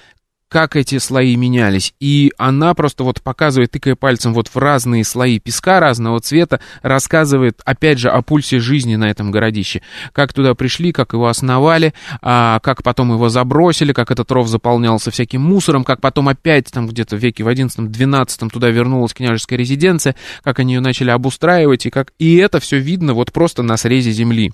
как 0.55 0.77
эти 0.77 0.99
слои 0.99 1.35
менялись. 1.35 1.95
И 1.99 2.33
она 2.39 2.75
просто 2.75 3.03
вот 3.03 3.21
показывает, 3.21 3.73
тыкая 3.73 3.97
пальцем 3.97 4.33
вот 4.33 4.47
в 4.47 4.57
разные 4.57 5.03
слои 5.03 5.41
песка 5.41 5.81
разного 5.81 6.21
цвета, 6.21 6.61
рассказывает, 6.81 7.61
опять 7.65 7.99
же, 7.99 8.09
о 8.09 8.23
пульсе 8.23 8.61
жизни 8.61 8.95
на 8.95 9.11
этом 9.11 9.33
городище. 9.33 9.83
Как 10.13 10.33
туда 10.33 10.55
пришли, 10.55 10.93
как 10.93 11.13
его 11.13 11.27
основали, 11.27 11.93
а, 12.23 12.61
как 12.61 12.85
потом 12.85 13.11
его 13.11 13.29
забросили, 13.31 13.93
как 13.93 14.13
этот 14.13 14.31
ров 14.31 14.47
заполнялся 14.47 15.11
всяким 15.11 15.43
мусором, 15.43 15.83
как 15.83 16.01
потом 16.01 16.29
опять 16.29 16.71
там 16.71 16.87
где-то 16.87 17.17
в 17.17 17.19
веке 17.19 17.43
в 17.43 17.49
11-12 17.49 18.49
туда 18.51 18.71
вернулась 18.71 19.13
княжеская 19.13 19.59
резиденция, 19.59 20.15
как 20.45 20.61
они 20.61 20.75
ее 20.75 20.81
начали 20.81 21.11
обустраивать, 21.11 21.87
и 21.87 21.91
как... 21.91 22.13
И 22.21 22.37
это 22.37 22.61
все 22.61 22.79
видно 22.79 23.15
вот 23.15 23.33
просто 23.33 23.65
на 23.65 23.77
срезе 23.77 24.13
земли. 24.13 24.53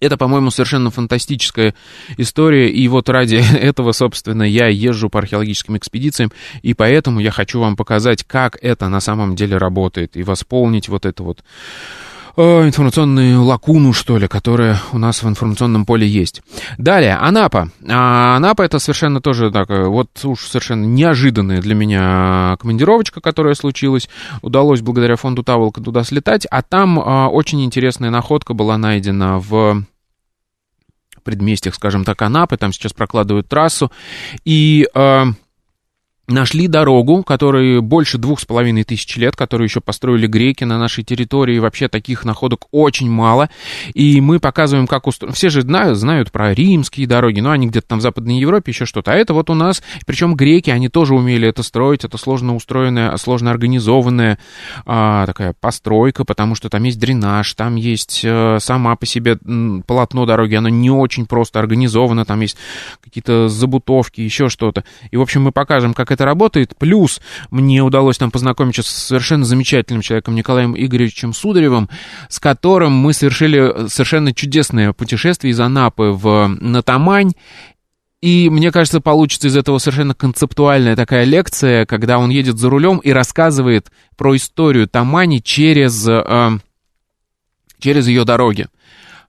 Это, 0.00 0.16
по-моему, 0.16 0.50
совершенно 0.50 0.90
фантастическая 0.90 1.74
история, 2.16 2.68
и 2.68 2.86
вот 2.88 3.08
ради 3.08 3.36
этого, 3.56 3.92
собственно, 3.92 4.42
я 4.42 4.68
езжу 4.68 5.08
по 5.08 5.18
археологическим 5.18 5.76
экспедициям, 5.76 6.32
и 6.62 6.74
поэтому 6.74 7.20
я 7.20 7.30
хочу 7.30 7.60
вам 7.60 7.76
показать, 7.76 8.24
как 8.24 8.58
это 8.62 8.88
на 8.88 9.00
самом 9.00 9.36
деле 9.36 9.56
работает, 9.56 10.16
и 10.16 10.22
восполнить 10.22 10.88
вот 10.88 11.06
это 11.06 11.22
вот 11.22 11.42
э, 12.36 12.66
информационную 12.66 13.42
лакуну, 13.42 13.92
что 13.92 14.18
ли, 14.18 14.28
которая 14.28 14.80
у 14.92 14.98
нас 14.98 15.22
в 15.22 15.28
информационном 15.28 15.86
поле 15.86 16.06
есть. 16.06 16.42
Далее, 16.78 17.14
Анапа. 17.16 17.70
А, 17.88 18.36
Анапа 18.36 18.62
это 18.62 18.78
совершенно 18.78 19.20
тоже 19.20 19.50
так, 19.50 19.70
э, 19.70 19.86
вот 19.86 20.08
уж 20.24 20.46
совершенно 20.46 20.84
неожиданная 20.84 21.60
для 21.60 21.74
меня 21.74 22.56
командировочка, 22.60 23.20
которая 23.20 23.54
случилась. 23.54 24.08
Удалось 24.42 24.80
благодаря 24.80 25.16
фонду 25.16 25.42
Таволка 25.42 25.80
туда 25.80 26.04
слетать, 26.04 26.46
а 26.50 26.62
там 26.62 26.98
а, 26.98 27.28
очень 27.28 27.64
интересная 27.64 28.10
находка 28.10 28.54
была 28.54 28.78
найдена 28.78 29.38
в 29.38 29.84
предместьях, 31.24 31.74
скажем 31.74 32.04
так, 32.04 32.20
Анапы, 32.22 32.56
там 32.56 32.72
сейчас 32.72 32.92
прокладывают 32.92 33.48
трассу, 33.48 33.90
и 34.44 34.86
э, 34.94 35.24
нашли 36.26 36.68
дорогу, 36.68 37.22
которой 37.22 37.80
больше 37.80 38.18
двух 38.18 38.40
с 38.40 38.44
половиной 38.44 38.84
тысяч 38.84 39.16
лет, 39.16 39.36
которую 39.36 39.68
еще 39.68 39.80
построили 39.80 40.26
греки 40.26 40.64
на 40.64 40.78
нашей 40.78 41.04
территории. 41.04 41.58
Вообще 41.58 41.88
таких 41.88 42.24
находок 42.24 42.66
очень 42.70 43.10
мало. 43.10 43.50
И 43.92 44.20
мы 44.20 44.40
показываем, 44.40 44.86
как 44.86 45.06
устроено. 45.06 45.34
Все 45.34 45.50
же 45.50 45.62
знают, 45.62 45.98
знают 45.98 46.32
про 46.32 46.54
римские 46.54 47.06
дороги, 47.06 47.40
но 47.40 47.50
они 47.50 47.66
где-то 47.66 47.88
там 47.88 47.98
в 47.98 48.02
Западной 48.02 48.38
Европе, 48.38 48.72
еще 48.72 48.86
что-то. 48.86 49.12
А 49.12 49.14
это 49.14 49.34
вот 49.34 49.50
у 49.50 49.54
нас, 49.54 49.82
причем 50.06 50.34
греки, 50.34 50.70
они 50.70 50.88
тоже 50.88 51.14
умели 51.14 51.48
это 51.48 51.62
строить. 51.62 52.04
Это 52.04 52.16
сложно 52.16 52.56
устроенная, 52.56 53.14
сложно 53.16 53.50
организованная 53.50 54.38
а, 54.86 55.26
такая 55.26 55.54
постройка, 55.60 56.24
потому 56.24 56.54
что 56.54 56.70
там 56.70 56.84
есть 56.84 56.98
дренаж, 56.98 57.52
там 57.54 57.76
есть 57.76 58.22
а, 58.24 58.58
сама 58.60 58.96
по 58.96 59.04
себе 59.04 59.36
полотно 59.86 60.24
дороги, 60.24 60.54
оно 60.54 60.68
не 60.68 60.90
очень 60.90 61.26
просто 61.26 61.58
организовано, 61.58 62.24
там 62.24 62.40
есть 62.40 62.56
какие-то 63.02 63.48
забутовки, 63.48 64.20
еще 64.20 64.48
что-то. 64.48 64.84
И, 65.10 65.16
в 65.16 65.20
общем, 65.20 65.42
мы 65.42 65.52
покажем, 65.52 65.92
как 65.92 66.13
это 66.14 66.24
работает. 66.24 66.74
Плюс 66.78 67.20
мне 67.50 67.82
удалось 67.82 68.18
там 68.18 68.30
познакомиться 68.30 68.82
с 68.82 68.86
совершенно 68.86 69.44
замечательным 69.44 70.02
человеком 70.02 70.34
Николаем 70.34 70.74
Игоревичем 70.76 71.34
Сударевым, 71.34 71.88
с 72.28 72.40
которым 72.40 72.92
мы 72.92 73.12
совершили 73.12 73.88
совершенно 73.88 74.32
чудесное 74.32 74.92
путешествие 74.92 75.52
из 75.52 75.60
Анапы 75.60 76.04
в 76.04 76.48
Натамань. 76.60 77.32
И 78.20 78.48
мне 78.48 78.72
кажется, 78.72 79.02
получится 79.02 79.48
из 79.48 79.56
этого 79.56 79.76
совершенно 79.76 80.14
концептуальная 80.14 80.96
такая 80.96 81.24
лекция, 81.24 81.84
когда 81.84 82.18
он 82.18 82.30
едет 82.30 82.58
за 82.58 82.70
рулем 82.70 82.96
и 82.98 83.10
рассказывает 83.10 83.92
про 84.16 84.34
историю 84.34 84.88
Тамани 84.88 85.40
через, 85.40 86.08
э, 86.08 86.58
через 87.78 88.08
ее 88.08 88.24
дороги 88.24 88.68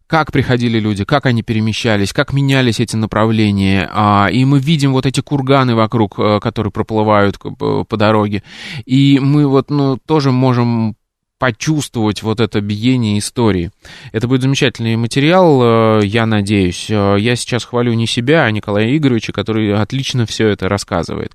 как 0.08 0.32
приходили 0.32 0.80
люди, 0.80 1.04
как 1.04 1.26
они 1.26 1.44
перемещались, 1.44 2.14
как 2.14 2.34
менялись 2.34 2.80
эти 2.80 2.96
направления. 2.96 3.90
А, 3.92 4.28
и 4.32 4.46
мы 4.46 4.60
видим 4.60 4.94
вот 4.94 5.06
эти 5.06 5.22
курганы 5.22 5.76
вокруг, 5.76 6.20
э, 6.20 6.40
которые 6.40 6.72
проплывают 6.72 7.38
по 7.40 7.98
дороге. 7.98 8.44
И 8.86 9.20
мы 9.20 9.48
вот, 9.48 9.70
ну, 9.70 9.98
тоже 9.98 10.32
можем 10.32 10.96
почувствовать 11.38 12.24
вот 12.24 12.40
это 12.40 12.62
биение 12.62 13.20
истории. 13.20 13.72
Это 14.12 14.28
будет 14.28 14.42
замечательный 14.42 14.96
материал, 14.96 16.00
э, 16.00 16.06
я 16.06 16.26
надеюсь. 16.26 16.88
Э, 16.90 17.18
я 17.20 17.36
сейчас 17.36 17.66
хвалю 17.66 17.94
не 17.94 18.08
себя, 18.08 18.46
а 18.46 18.52
Николая 18.52 18.96
Игоревича, 18.96 19.34
который 19.34 19.74
отлично 19.76 20.26
все 20.26 20.48
это 20.48 20.70
рассказывает. 20.70 21.34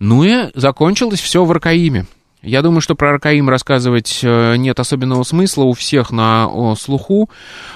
Ну 0.00 0.24
и 0.24 0.50
закончилось 0.54 1.20
все 1.20 1.44
в 1.44 1.50
Аркаиме. 1.50 2.06
Я 2.42 2.62
думаю, 2.62 2.80
что 2.80 2.94
про 2.94 3.10
Аркаим 3.10 3.48
рассказывать 3.48 4.20
э, 4.22 4.56
нет 4.56 4.78
особенного 4.78 5.22
смысла, 5.24 5.64
у 5.64 5.72
всех 5.72 6.10
на 6.10 6.74
слуху 6.76 7.30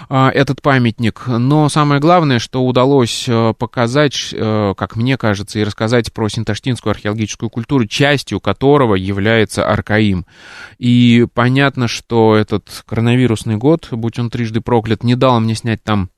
э, 0.08 0.28
этот 0.28 0.62
памятник, 0.62 1.24
но 1.26 1.68
самое 1.68 2.00
главное, 2.00 2.38
что 2.38 2.64
удалось 2.64 3.24
э, 3.26 3.54
показать, 3.58 4.34
как 4.40 4.96
мне 4.96 5.16
кажется, 5.16 5.58
и 5.58 5.64
рассказать 5.64 6.12
про 6.12 6.28
синташтинскую 6.28 6.92
археологическую 6.92 7.50
культуру, 7.50 7.86
частью 7.86 8.40
которого 8.40 8.94
является 8.94 9.66
Аркаим. 9.66 10.26
И 10.78 11.26
понятно, 11.34 11.88
что 11.88 12.36
этот 12.36 12.84
коронавирусный 12.86 13.56
год, 13.56 13.88
будь 13.90 14.18
он 14.18 14.30
трижды 14.30 14.60
проклят, 14.60 15.02
не 15.02 15.14
дал 15.14 15.40
мне 15.40 15.54
снять 15.54 15.82
там 15.82 16.10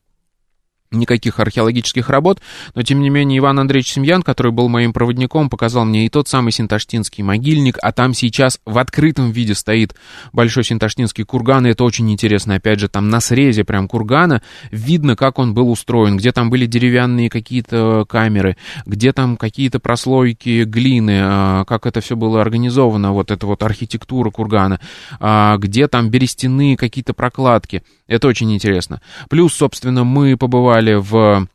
никаких 0.93 1.41
археологических 1.41 2.09
работ, 2.09 2.41
но 2.75 2.83
тем 2.83 3.01
не 3.01 3.11
менее 3.11 3.39
Иван 3.39 3.59
Андреевич 3.59 3.93
Семьян, 3.93 4.23
который 4.23 4.53
был 4.53 4.69
моим 4.69 4.93
проводником, 4.93 5.51
показал 5.51 5.85
мне 5.85 6.07
и 6.07 6.09
тот 6.09 6.29
самый 6.29 6.53
Синташтинский 6.53 7.23
могильник, 7.23 7.79
а 7.83 7.93
там 7.93 8.15
сейчас 8.15 8.61
в 8.65 8.79
открытом 8.79 9.31
виде 9.31 9.55
стоит 9.55 9.95
большой 10.33 10.65
Синташтинский 10.65 11.25
курган, 11.25 11.67
и 11.67 11.71
это 11.71 11.85
очень 11.85 12.11
интересно, 12.11 12.57
опять 12.57 12.81
же, 12.81 12.89
там 12.89 13.09
на 13.09 13.21
срезе 13.21 13.65
прям 13.65 13.89
кургана 13.89 14.43
видно, 14.71 15.17
как 15.17 15.39
он 15.39 15.55
был 15.55 15.71
устроен, 15.71 16.17
где 16.17 16.33
там 16.33 16.51
были 16.51 16.67
деревянные 16.67 17.31
какие-то 17.31 18.05
камеры, 18.09 18.57
где 18.87 19.13
там 19.13 19.37
какие-то 19.37 19.81
прослойки 19.81 20.65
глины, 20.65 21.21
а, 21.23 21.65
как 21.65 21.87
это 21.87 22.01
все 22.01 22.17
было 22.17 22.41
организовано, 22.41 23.13
вот 23.13 23.31
эта 23.31 23.47
вот 23.47 23.63
архитектура 23.63 24.31
кургана, 24.31 24.81
а, 25.21 25.57
где 25.59 25.89
там 25.89 26.11
берестяные 26.11 26.77
какие-то 26.77 27.15
прокладки, 27.15 27.83
это 28.07 28.29
очень 28.29 28.53
интересно. 28.53 29.01
Плюс, 29.31 29.55
собственно, 29.55 30.05
мы 30.05 30.37
побывали 30.37 30.82
в 30.91 31.47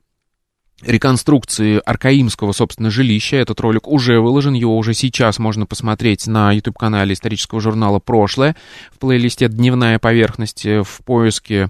реконструкции 0.81 1.81
аркаимского, 1.85 2.51
собственно, 2.51 2.89
жилища. 2.91 3.37
Этот 3.37 3.59
ролик 3.59 3.87
уже 3.87 4.19
выложен, 4.19 4.53
его 4.53 4.77
уже 4.77 4.93
сейчас 4.93 5.39
можно 5.39 5.65
посмотреть 5.65 6.27
на 6.27 6.51
YouTube-канале 6.51 7.13
исторического 7.13 7.59
журнала 7.59 7.99
«Прошлое» 7.99 8.55
в 8.91 8.99
плейлисте 8.99 9.47
«Дневная 9.47 9.99
поверхность» 9.99 10.65
в 10.65 11.03
поиске 11.03 11.69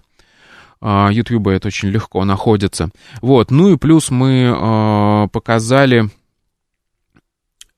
YouTube 0.81 1.47
это 1.47 1.69
очень 1.69 1.89
легко 1.89 2.23
находится. 2.23 2.89
Вот, 3.21 3.49
ну 3.49 3.73
и 3.73 3.77
плюс 3.77 4.11
мы 4.11 4.53
э, 4.55 5.27
показали 5.29 6.09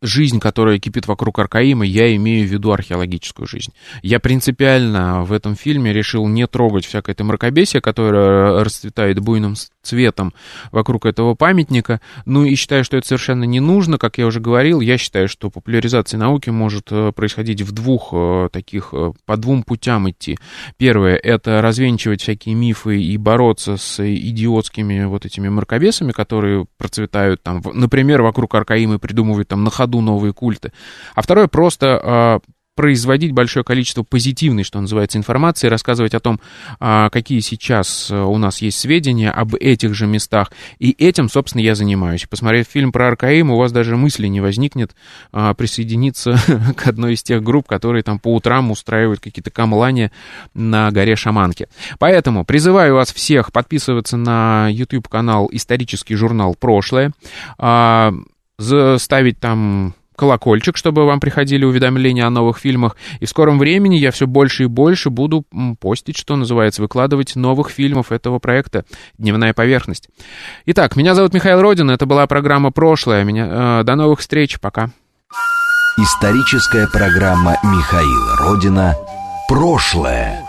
жизнь, 0.02 0.40
которая 0.40 0.80
кипит 0.80 1.08
вокруг 1.08 1.40
Аркаима, 1.40 1.86
я 1.86 2.16
имею 2.16 2.48
в 2.48 2.52
виду 2.52 2.72
археологическую 2.72 3.48
жизнь. 3.48 3.74
Я 4.02 4.20
принципиально 4.20 5.24
в 5.24 5.34
этом 5.34 5.56
фильме 5.56 5.94
решил 5.94 6.28
не 6.28 6.48
трогать 6.48 6.86
всякое 6.86 7.12
это 7.12 7.24
мракобесие, 7.24 7.82
которое 7.82 8.64
расцветает 8.64 9.20
буйным 9.20 9.56
цветом 9.82 10.34
вокруг 10.72 11.06
этого 11.06 11.36
памятника. 11.36 12.00
Ну 12.26 12.46
и 12.46 12.56
считаю, 12.56 12.84
что 12.84 12.98
это 12.98 13.08
совершенно 13.08 13.44
не 13.44 13.60
нужно, 13.60 13.98
как 13.98 14.18
я 14.18 14.26
уже 14.26 14.40
говорил. 14.40 14.80
Я 14.80 14.98
считаю, 14.98 15.28
что 15.28 15.50
популяризация 15.50 16.18
науки 16.18 16.50
может 16.50 16.92
э, 16.92 17.12
происходить 17.14 17.62
в 17.62 17.72
двух 17.72 18.10
э, 18.14 18.50
таких, 18.52 18.90
э, 18.94 19.12
по 19.26 19.38
двум 19.38 19.64
путям 19.64 20.10
идти. 20.10 20.38
Первое— 20.78 21.16
это 21.24 21.62
развенчивать 21.62 22.22
всякие 22.22 22.56
мифы 22.56 23.02
и 23.02 23.18
бороться 23.18 23.78
с 23.78 24.00
идиотскими 24.00 25.06
вот 25.06 25.26
этими 25.26 25.50
мракобесами, 25.50 26.12
которые 26.12 26.68
процветают 26.78 27.42
там, 27.44 27.62
например, 27.74 28.22
вокруг 28.22 28.54
Аркаимы 28.56 29.00
придумывают 29.00 29.48
там 29.48 29.64
на 29.64 29.72
ходу 29.72 29.89
новые 30.02 30.34
культы. 30.34 30.72
А 31.16 31.22
второе— 31.22 31.48
просто 31.50 32.42
производить 32.80 33.34
большое 33.34 33.66
количество 33.66 34.04
позитивной, 34.04 34.64
что 34.64 34.80
называется, 34.80 35.18
информации, 35.18 35.68
рассказывать 35.68 36.14
о 36.14 36.22
том, 36.22 36.40
а, 36.80 37.10
какие 37.10 37.42
сейчас 37.42 38.10
э, 38.10 38.18
у 38.18 38.38
нас 38.38 38.62
есть 38.62 38.80
сведения 38.80 39.32
об 39.32 39.54
этих 39.56 39.94
же 39.94 40.08
местах. 40.08 40.54
И 40.78 40.92
этим, 40.92 41.28
собственно, 41.28 41.62
я 41.62 41.76
занимаюсь. 41.76 42.26
Посмотрев 42.26 42.68
фильм 42.68 42.94
про 42.94 43.10
Аркаим, 43.10 43.52
у 43.52 43.58
вас 43.58 43.74
даже 43.74 43.98
мысли 43.98 44.28
не 44.28 44.40
возникнет 44.40 44.96
а, 45.34 45.54
присоединиться 45.56 46.40
к 46.78 46.88
одной 46.88 47.16
из 47.16 47.22
тех 47.22 47.44
групп, 47.44 47.68
которые 47.68 48.02
там 48.02 48.18
по 48.18 48.34
утрам 48.34 48.72
устраивают 48.72 49.20
какие-то 49.20 49.52
камлания 49.52 50.14
на 50.54 50.90
горе 50.92 51.18
Шаманки. 51.18 51.68
Поэтому 51.98 52.46
призываю 52.46 52.96
вас 52.96 53.12
всех 53.12 53.52
подписываться 53.52 54.16
на 54.16 54.70
YouTube-канал 54.72 55.50
«Исторический 55.52 56.16
журнал 56.16 56.56
Прошлое», 56.58 57.12
а, 57.58 58.14
ставить 58.60 59.40
там 59.40 59.96
колокольчик, 60.20 60.76
чтобы 60.76 61.06
вам 61.06 61.22
приходили 61.22 61.64
уведомления 61.64 62.28
о 62.28 62.30
новых 62.30 62.60
фильмах. 62.60 62.98
И 63.22 63.26
в 63.26 63.30
скором 63.30 63.58
времени 63.58 63.96
я 63.96 64.12
все 64.12 64.28
больше 64.28 64.64
и 64.64 64.68
больше 64.68 65.10
буду 65.10 65.46
постить, 65.80 66.18
что 66.18 66.36
называется, 66.36 66.82
выкладывать 66.82 67.38
новых 67.38 67.70
фильмов 67.70 68.12
этого 68.12 68.40
проекта 68.40 68.84
«Дневная 69.18 69.54
поверхность». 69.54 70.10
Итак, 70.66 70.98
меня 70.98 71.16
зовут 71.16 71.34
Михаил 71.34 71.62
Родин, 71.62 71.90
это 71.90 72.06
была 72.06 72.28
программа 72.28 72.72
«Прошлое». 72.72 73.24
Меня, 73.24 73.80
э, 73.80 73.84
до 73.86 73.96
новых 73.96 74.20
встреч, 74.20 74.60
пока. 74.60 74.90
Историческая 75.98 76.88
программа 76.88 77.58
Михаила 77.64 78.38
Родина 78.40 78.96
«Прошлое». 79.48 80.49